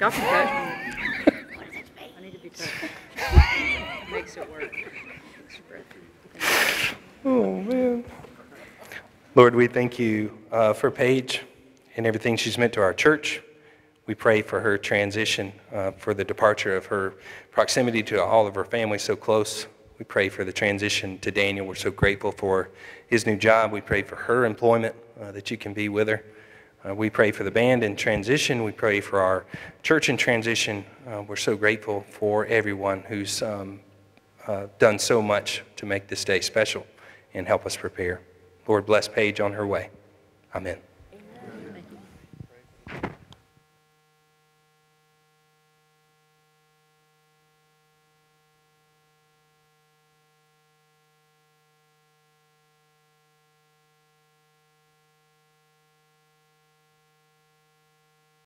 Y'all 0.01 0.11
can 0.11 0.23
touch 0.23 1.27
me. 1.27 1.35
I 2.17 2.21
need 2.23 2.33
to 2.33 2.39
be 2.39 2.49
touched. 2.49 2.71
Makes 4.11 4.39
it 4.39 4.51
work. 4.51 4.73
Oh, 7.27 7.61
man. 7.61 8.05
Lord, 9.35 9.55
we 9.55 9.67
thank 9.67 9.99
you 9.99 10.39
uh, 10.51 10.73
for 10.73 10.91
Paige 10.91 11.43
and 11.99 12.07
everything 12.07 12.39
she's 12.39 12.57
meant 12.57 12.73
to 12.73 12.81
our 12.81 12.95
church. 12.95 13.43
We 14.07 14.15
pray 14.15 14.41
for 14.41 14.61
her 14.61 14.79
transition, 14.79 15.53
uh, 15.71 15.91
for 15.91 16.15
the 16.15 16.25
departure 16.25 16.75
of 16.75 16.87
her 16.87 17.17
proximity 17.51 18.03
to 18.05 18.25
all 18.25 18.47
of 18.47 18.55
her 18.55 18.65
family 18.65 18.97
so 18.97 19.15
close. 19.15 19.67
We 19.99 20.07
pray 20.07 20.31
for 20.31 20.45
the 20.45 20.55
transition 20.55 21.19
to 21.19 21.31
Daniel. 21.31 21.67
We're 21.67 21.75
so 21.75 21.91
grateful 21.91 22.33
for 22.33 22.71
his 23.09 23.27
new 23.27 23.37
job. 23.37 23.73
We 23.73 23.83
pray 23.83 24.01
for 24.01 24.17
her 24.17 24.47
employment, 24.47 24.97
uh, 25.21 25.33
that 25.33 25.51
you 25.51 25.59
can 25.59 25.75
be 25.75 25.91
with 25.91 26.09
her. 26.09 26.25
Uh, 26.87 26.95
we 26.95 27.11
pray 27.11 27.33
for 27.33 27.45
the 27.45 27.51
band 27.51 27.83
in 27.83 27.97
transition. 27.97 28.63
We 28.63 28.73
pray 28.73 29.01
for 29.01 29.21
our 29.21 29.45
church 29.83 30.09
in 30.09 30.17
transition. 30.17 30.85
Uh, 31.07 31.23
we're 31.23 31.37
so 31.37 31.57
grateful 31.57 32.05
for 32.09 32.47
everyone 32.47 33.01
who's 33.03 33.43
um, 33.43 33.81
uh, 34.47 34.67
done 34.79 34.99
so 34.99 35.21
much 35.21 35.63
to 35.77 35.87
make 35.87 36.07
this 36.07 36.25
day 36.25 36.41
special 36.41 36.87
and 37.35 37.47
help 37.47 37.67
us 37.67 37.77
prepare. 37.77 38.21
Lord, 38.67 38.87
bless 38.87 39.09
Paige 39.09 39.41
on 39.41 39.53
her 39.55 39.67
way. 39.67 39.91
Amen. 40.55 40.79